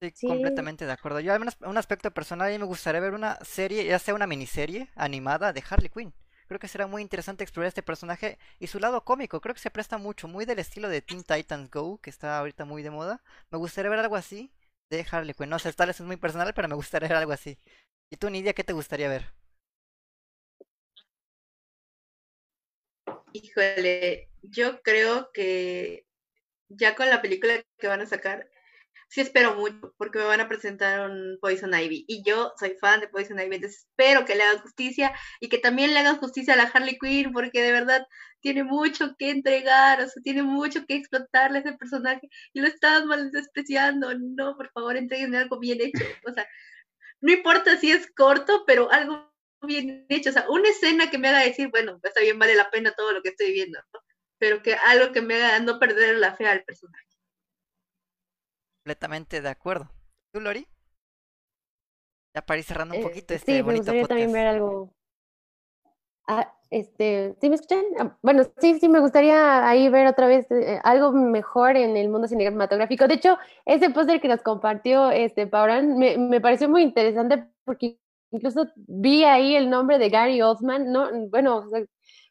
[0.00, 1.20] Sí, sí, completamente de acuerdo.
[1.20, 4.26] Yo al menos un aspecto personal y me gustaría ver una serie, ya sea una
[4.26, 6.14] miniserie animada de Harley Quinn.
[6.48, 9.40] Creo que será muy interesante explorar este personaje y su lado cómico.
[9.40, 12.64] Creo que se presta mucho, muy del estilo de Teen Titans Go, que está ahorita
[12.64, 13.22] muy de moda.
[13.50, 14.52] Me gustaría ver algo así
[14.90, 15.48] de Harley Quinn.
[15.50, 17.58] No sé, tal vez es muy personal, pero me gustaría ver algo así.
[18.10, 19.32] ¿Y tú, Nidia, qué te gustaría ver?
[23.32, 26.06] Híjole, yo creo que
[26.68, 28.48] ya con la película que van a sacar,
[29.08, 32.04] sí espero mucho, porque me van a presentar un Poison Ivy.
[32.08, 35.58] Y yo soy fan de Poison Ivy, entonces espero que le hagan justicia y que
[35.58, 38.06] también le hagan justicia a la Harley Quinn, porque de verdad
[38.40, 42.68] tiene mucho que entregar, o sea, tiene mucho que explotarle a ese personaje y lo
[42.68, 44.12] estás mal despreciando.
[44.18, 46.04] No, por favor, entreguenme algo bien hecho.
[46.26, 46.46] O sea,
[47.20, 49.32] no importa si es corto, pero algo
[49.62, 52.70] bien hecho, o sea, una escena que me haga decir, bueno, está bien, vale la
[52.70, 54.00] pena todo lo que estoy viendo, ¿no?
[54.38, 57.06] pero que algo que me haga no perder la fe al personaje.
[58.86, 59.90] Completamente de acuerdo.
[60.32, 60.64] ¿Tú, Lori?
[62.32, 64.92] Ya para ir cerrando un Eh, poquito este sí, me bonito gustaría también ver algo.
[66.28, 67.82] Ah, Este, ¿sí me escuchan?
[67.98, 72.08] Ah, bueno, sí, sí, me gustaría ahí ver otra vez eh, algo mejor en el
[72.08, 73.08] mundo cinematográfico.
[73.08, 77.98] De hecho, ese póster que nos compartió este Pauran me, me, pareció muy interesante porque
[78.30, 81.64] incluso vi ahí el nombre de Gary Oldman, no, bueno,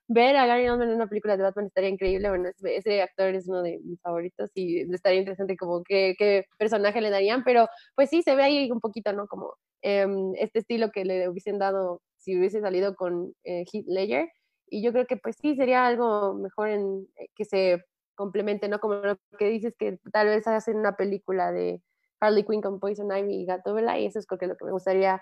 [0.08, 3.48] ver a Gary Oldman en una película de Batman estaría increíble, bueno, ese actor es
[3.48, 8.10] uno de mis favoritos y estaría interesante como qué, qué personaje le darían, pero pues
[8.10, 9.28] sí, se ve ahí un poquito, ¿no?
[9.28, 10.06] Como eh,
[10.40, 14.30] este estilo que le hubiesen dado si hubiese salido con eh, Heath Ledger,
[14.68, 17.84] y yo creo que pues sí, sería algo mejor en eh, que se
[18.16, 18.80] complemente, ¿no?
[18.80, 21.82] Como lo que dices que tal vez hacen una película de
[22.20, 24.72] Harley Quinn con Poison Ivy y Gatúbela, y eso es creo que lo que me
[24.72, 25.22] gustaría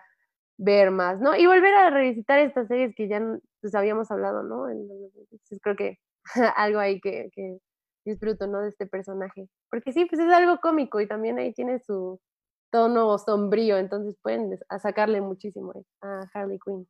[0.57, 1.35] ver más, ¿no?
[1.35, 3.21] Y volver a revisitar estas series que ya
[3.61, 4.69] pues, habíamos hablado, ¿no?
[4.69, 5.99] Entonces creo que
[6.55, 7.57] algo ahí que, que,
[8.05, 8.61] disfruto, ¿no?
[8.61, 9.47] De este personaje.
[9.69, 12.19] Porque sí, pues es algo cómico y también ahí tiene su
[12.71, 16.87] tono sombrío, entonces pueden sacarle muchísimo a Harley Quinn.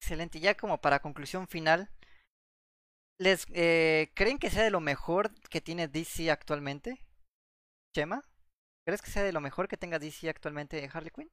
[0.00, 1.88] Excelente, ya como para conclusión final,
[3.18, 6.98] ¿les eh, creen que sea de lo mejor que tiene DC actualmente?
[7.94, 8.22] Chema,
[8.84, 11.30] ¿crees que sea de lo mejor que tenga DC actualmente Harley Quinn?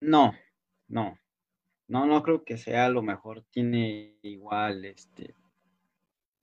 [0.00, 0.34] No,
[0.88, 1.18] no.
[1.88, 3.44] No, no creo que sea lo mejor.
[3.50, 5.34] Tiene igual, este.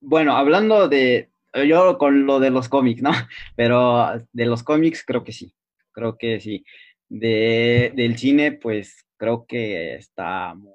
[0.00, 1.30] Bueno, hablando de.
[1.68, 3.10] Yo con lo de los cómics, ¿no?
[3.56, 5.54] Pero de los cómics creo que sí.
[5.92, 6.64] Creo que sí.
[7.08, 10.74] De, del cine, pues creo que está muy,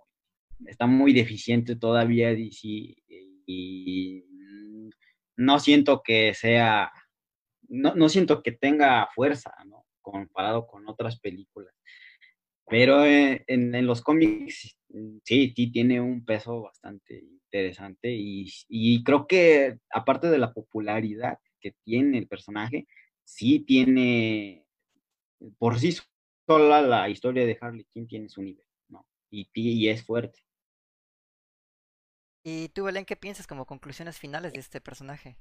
[0.68, 2.96] está muy deficiente todavía DC
[3.46, 4.24] y
[5.40, 6.92] no siento que sea,
[7.70, 9.86] no, no siento que tenga fuerza, ¿no?
[10.02, 11.74] Comparado con otras películas.
[12.70, 14.78] Pero eh, en, los cómics,
[15.24, 21.74] sí, sí tiene un peso bastante interesante y, creo que aparte de la popularidad que
[21.84, 22.88] tiene el personaje,
[23.24, 24.66] sí tiene,
[25.58, 25.96] por sí
[26.48, 29.06] sola la historia de Harley Quinn tiene su nivel, ¿no?
[29.32, 30.40] Y, y es fuerte.
[32.44, 35.38] ¿Y tú, Belén, qué piensas como conclusiones finales de este personaje?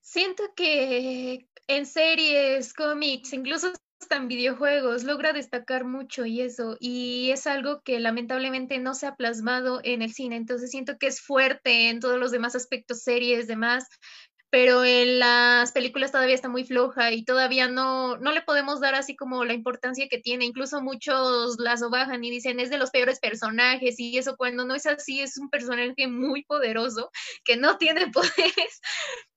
[0.00, 3.72] Siento que en series, cómics, incluso
[4.10, 9.16] en videojuegos, logra destacar mucho y eso, y es algo que lamentablemente no se ha
[9.16, 13.46] plasmado en el cine, entonces siento que es fuerte en todos los demás aspectos, series,
[13.46, 13.86] demás,
[14.50, 18.94] pero en las películas todavía está muy floja y todavía no, no le podemos dar
[18.94, 22.90] así como la importancia que tiene, incluso muchos la bajan y dicen es de los
[22.90, 27.10] peores personajes y eso cuando no es así, es un personaje muy poderoso
[27.44, 28.80] que no tiene poderes,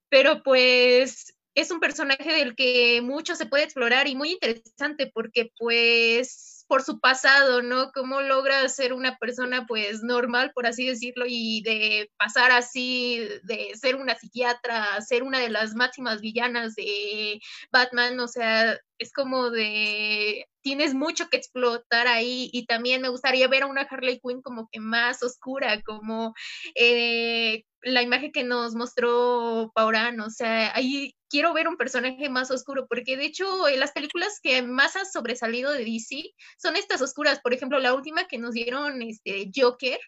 [0.10, 5.52] pero pues es un personaje del que mucho se puede explorar y muy interesante porque
[5.58, 7.92] pues por su pasado, ¿no?
[7.92, 13.72] Cómo logra ser una persona pues normal, por así decirlo, y de pasar así, de
[13.76, 17.40] ser una psiquiatra, ser una de las máximas villanas de
[17.72, 23.48] Batman, o sea, es como de tienes mucho que explotar ahí y también me gustaría
[23.48, 26.34] ver a una Harley Quinn como que más oscura, como
[26.74, 32.50] eh, la imagen que nos mostró Pauran, o sea, ahí quiero ver un personaje más
[32.50, 37.42] oscuro, porque de hecho las películas que más han sobresalido de DC son estas oscuras,
[37.42, 40.00] por ejemplo, la última que nos dieron, este, Joker,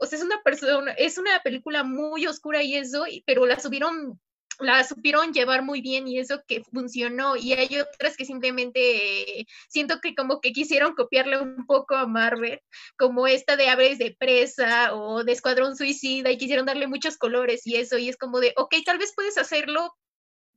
[0.00, 4.20] o sea, es una persona, es una película muy oscura y eso, pero la subieron
[4.58, 10.00] la supieron llevar muy bien y eso que funcionó y hay otras que simplemente siento
[10.00, 12.60] que como que quisieron copiarle un poco a Marvel,
[12.96, 17.66] como esta de Aves de Presa o de Escuadrón Suicida y quisieron darle muchos colores
[17.66, 19.94] y eso y es como de, ok, tal vez puedes hacerlo,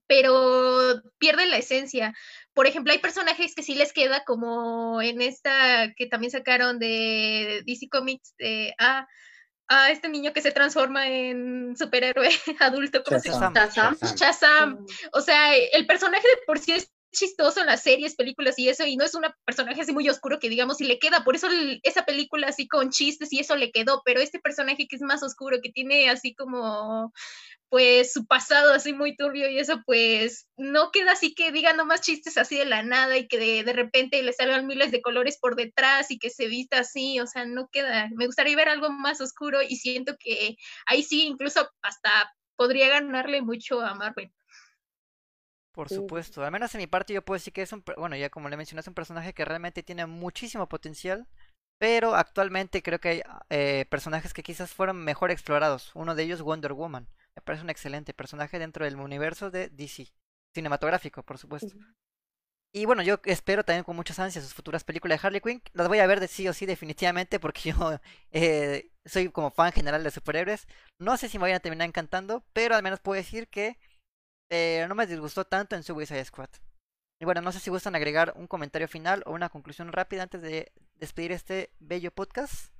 [0.08, 2.14] pero pierde la esencia.
[2.54, 7.64] Por ejemplo, hay personajes que sí les queda como en esta que también sacaron de
[7.66, 8.74] DC Comics de...
[8.80, 9.08] Ah,
[9.68, 12.30] a este niño que se transforma en superhéroe
[12.60, 13.52] adulto, ¿cómo se llama?
[14.16, 14.86] Shazam.
[15.12, 18.86] O sea, el personaje de por sí es chistoso en las series, películas y eso,
[18.86, 21.48] y no es un personaje así muy oscuro que digamos y le queda, por eso
[21.84, 25.24] esa película así con chistes y eso le quedó, pero este personaje que es más
[25.24, 27.12] oscuro, que tiene así como
[27.70, 32.02] pues su pasado así muy turbio y eso pues no queda así que diga nomás
[32.02, 35.38] chistes así de la nada y que de, de, repente le salgan miles de colores
[35.40, 38.08] por detrás y que se vista así, o sea, no queda.
[38.16, 43.42] Me gustaría ver algo más oscuro y siento que ahí sí incluso hasta podría ganarle
[43.42, 44.32] mucho a Marvel.
[45.76, 48.30] Por supuesto, al menos en mi parte yo puedo decir que es un, bueno, ya
[48.30, 51.28] como le mencioné, es un personaje que realmente tiene muchísimo potencial,
[51.78, 55.92] pero actualmente creo que hay eh, personajes que quizás fueron mejor explorados.
[55.94, 57.10] Uno de ellos Wonder Woman.
[57.36, 60.08] Me parece un excelente personaje dentro del universo de DC.
[60.54, 61.76] Cinematográfico, por supuesto.
[62.74, 65.62] Y bueno, yo espero también con muchas ansias sus futuras películas de Harley Quinn.
[65.74, 68.00] Las voy a ver de sí o sí definitivamente porque yo
[68.32, 70.68] eh, soy como fan general de superhéroes.
[71.00, 73.78] No sé si me vayan a terminar encantando, pero al menos puedo decir que
[74.50, 76.50] eh, no me disgustó tanto en Suicide Squad.
[77.20, 80.42] Y bueno, no sé si gustan agregar un comentario final o una conclusión rápida antes
[80.42, 82.74] de despedir este bello podcast.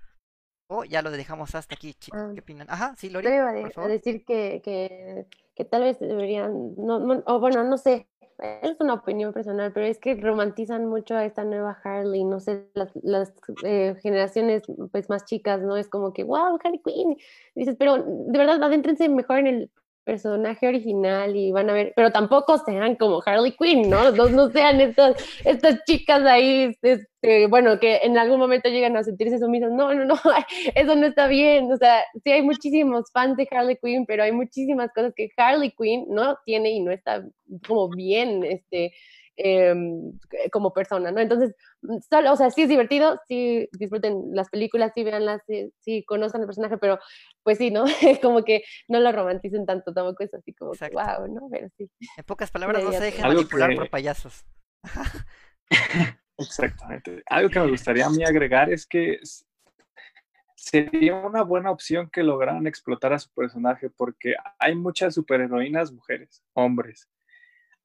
[0.68, 2.20] O ya lo dejamos hasta aquí, chicos.
[2.22, 2.32] Ah.
[2.34, 2.68] ¿Qué opinan?
[2.70, 3.28] Ajá, sí, Lori.
[3.28, 7.64] Yo iba a, por decir que, que, que tal vez deberían, no, no- o bueno,
[7.64, 8.08] no sé,
[8.40, 12.66] es una opinión personal, pero es que romantizan mucho a esta nueva Harley, no sé,
[12.74, 13.32] las, las
[13.64, 15.78] eh, generaciones pues más chicas, ¿no?
[15.78, 17.16] Es como que, wow, Harley Quinn.
[17.54, 19.72] Dices, pero de verdad, adéntrense mejor en el
[20.06, 24.12] personaje original y van a ver, pero tampoco sean como Harley Quinn, ¿no?
[24.12, 29.04] No, no sean estas, estas chicas ahí, este, bueno, que en algún momento llegan a
[29.04, 29.72] sentirse sumisas.
[29.72, 30.16] No, no, no,
[30.76, 31.72] eso no está bien.
[31.72, 35.74] O sea, sí hay muchísimos fans de Harley Quinn, pero hay muchísimas cosas que Harley
[35.78, 37.26] Quinn no tiene y no está
[37.68, 38.94] como bien, este,
[39.38, 40.18] em,
[40.52, 41.20] como persona, ¿no?
[41.20, 41.56] Entonces,
[42.10, 46.42] solo, o sea, sí es divertido, sí disfruten las películas, sí veanlas, sí, sí conozcan
[46.42, 47.00] el personaje, pero
[47.44, 47.86] pues sí, ¿no?
[48.22, 51.48] como que no lo romanticen tanto, tampoco es así como que, wow, ¿no?
[51.52, 51.90] Pero sí.
[52.18, 54.46] En pocas palabras, no se dejen manipular que- por payasos.
[56.38, 57.24] Exactamente.
[57.28, 59.20] Algo que me gustaría a mí agregar es que
[60.56, 66.44] sería una buena opción que lograran explotar a su personaje porque hay muchas superheroínas mujeres,
[66.54, 67.10] hombres.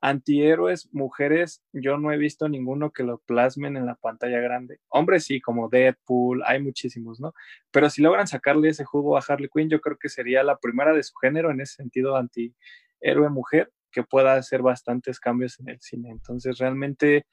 [0.03, 4.80] Antihéroes mujeres, yo no he visto ninguno que lo plasmen en la pantalla grande.
[4.88, 7.34] Hombres sí, como Deadpool, hay muchísimos, ¿no?
[7.70, 10.94] Pero si logran sacarle ese jugo a Harley Quinn, yo creo que sería la primera
[10.94, 15.80] de su género en ese sentido antihéroe mujer que pueda hacer bastantes cambios en el
[15.80, 16.11] cine.
[16.11, 17.26] Entonces, realmente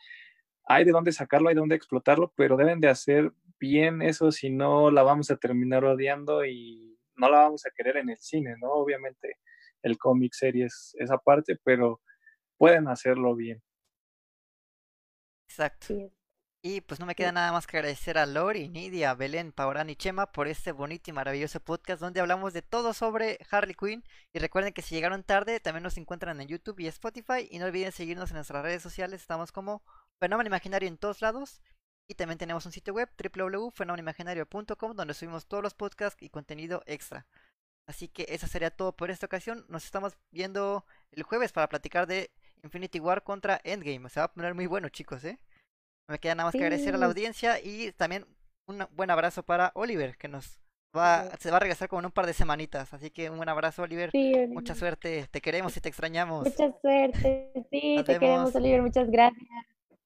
[0.66, 4.50] hay de dónde sacarlo, hay de dónde explotarlo, pero deben de hacer bien eso, si
[4.50, 8.56] no la vamos a terminar odiando y no la vamos a querer en el cine,
[8.62, 8.72] ¿no?
[8.72, 9.38] Obviamente
[9.84, 12.02] el cómic serie es esa parte, pero
[12.58, 13.62] pueden hacerlo bien.
[15.50, 15.88] Exacto.
[15.88, 16.12] Sí.
[16.64, 19.96] Y pues no me queda nada más que agradecer a Lori, Nidia, Belén, Paurán y
[19.96, 24.04] Chema por este bonito y maravilloso podcast donde hablamos de todo sobre Harley Quinn.
[24.34, 27.48] Y recuerden que si llegaron tarde, también nos encuentran en YouTube y Spotify.
[27.50, 29.82] Y no olviden seguirnos en nuestras redes sociales, estamos como
[30.20, 31.62] Fenómeno Imaginario en todos lados.
[32.10, 37.28] Y también tenemos un sitio web, www.fenomenimaginario.com, donde subimos todos los podcasts y contenido extra.
[37.88, 39.66] Así que eso sería todo por esta ocasión.
[39.70, 42.32] Nos estamos viendo el jueves para platicar de
[42.64, 44.10] Infinity War contra Endgame.
[44.10, 45.40] Se va a poner muy bueno, chicos, ¿eh?
[46.08, 47.10] No me queda nada más que agradecer a la Sí.
[47.12, 48.26] audiencia y también
[48.68, 50.60] un buen abrazo para Oliver, que nos
[50.96, 52.94] va, se va a regresar como en un par de semanitas.
[52.94, 54.10] Así que un buen abrazo, Oliver.
[54.12, 56.46] Sí, Mucha suerte, te queremos y te extrañamos.
[56.46, 57.52] Mucha suerte.
[57.70, 58.56] Sí, Nos te queremos.
[58.56, 58.82] Oliver.
[58.82, 59.48] Muchas gracias.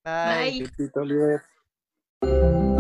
[0.04, 0.68] Bye.
[0.78, 0.92] Bye.
[0.96, 2.71] Oliver.